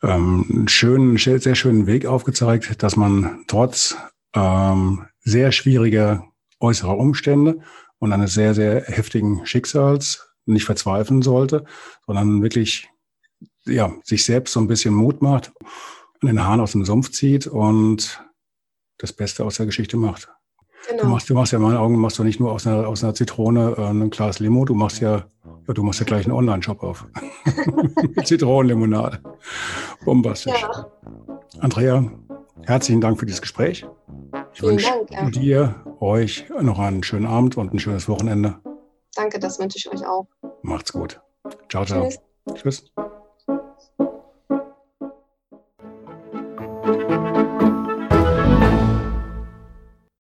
ähm, 0.01 0.65
schönen, 0.67 1.17
sehr 1.17 1.55
schönen 1.55 1.85
Weg 1.85 2.05
aufgezeigt, 2.05 2.81
dass 2.81 2.95
man 2.95 3.43
trotz 3.47 3.97
ähm, 4.33 5.05
sehr 5.19 5.51
schwieriger 5.51 6.25
äußerer 6.59 6.97
Umstände 6.97 7.59
und 7.99 8.13
eines 8.13 8.33
sehr, 8.33 8.53
sehr 8.53 8.83
heftigen 8.85 9.45
Schicksals 9.45 10.29
nicht 10.45 10.65
verzweifeln 10.65 11.21
sollte, 11.21 11.65
sondern 12.05 12.41
wirklich 12.41 12.89
ja, 13.65 13.93
sich 14.03 14.25
selbst 14.25 14.53
so 14.53 14.59
ein 14.59 14.67
bisschen 14.67 14.93
Mut 14.93 15.21
macht, 15.21 15.51
den 16.21 16.43
Hahn 16.43 16.61
aus 16.61 16.71
dem 16.71 16.85
Sumpf 16.85 17.11
zieht 17.11 17.47
und 17.47 18.23
das 18.97 19.13
Beste 19.13 19.45
aus 19.45 19.57
der 19.57 19.65
Geschichte 19.65 19.97
macht. 19.97 20.29
Genau. 20.89 21.03
Du 21.03 21.09
machst, 21.09 21.29
du 21.29 21.33
machst 21.33 21.51
ja 21.53 21.57
in 21.57 21.63
meinen 21.63 21.77
Augen 21.77 21.97
machst 21.97 22.19
du 22.19 22.23
nicht 22.23 22.39
nur 22.39 22.51
aus 22.51 22.67
einer, 22.67 22.87
aus 22.87 23.03
einer 23.03 23.13
Zitrone 23.13 23.75
äh, 23.77 23.81
ein 23.81 24.09
Glas 24.09 24.39
Limo, 24.39 24.65
du 24.65 24.73
machst 24.73 24.99
ja, 24.99 25.25
ja 25.67 25.73
du 25.73 25.83
machst 25.83 25.99
ja 26.01 26.05
gleich 26.05 26.25
einen 26.25 26.35
Online-Shop 26.35 26.83
auf. 26.83 27.05
Zitronenlimonade. 28.23 29.21
Bombastisch. 30.03 30.61
Ja. 30.61 30.91
Andrea, 31.59 32.11
herzlichen 32.63 32.99
Dank 32.99 33.19
für 33.19 33.25
dieses 33.25 33.41
Gespräch. 33.41 33.85
Ich 34.53 34.59
Vielen 34.59 34.73
wünsche 34.73 34.89
Dank, 34.89 35.11
ja. 35.11 35.29
dir, 35.29 35.75
euch 35.99 36.45
noch 36.61 36.79
einen 36.79 37.03
schönen 37.03 37.27
Abend 37.27 37.57
und 37.57 37.73
ein 37.73 37.79
schönes 37.79 38.09
Wochenende. 38.09 38.59
Danke, 39.15 39.39
das 39.39 39.59
wünsche 39.59 39.77
ich 39.77 39.89
euch 39.89 40.05
auch. 40.05 40.27
Macht's 40.63 40.91
gut. 40.91 41.21
Ciao, 41.69 41.85
ciao. 41.85 42.09
Tschüss. 42.09 42.61
Tschüss. 42.61 42.93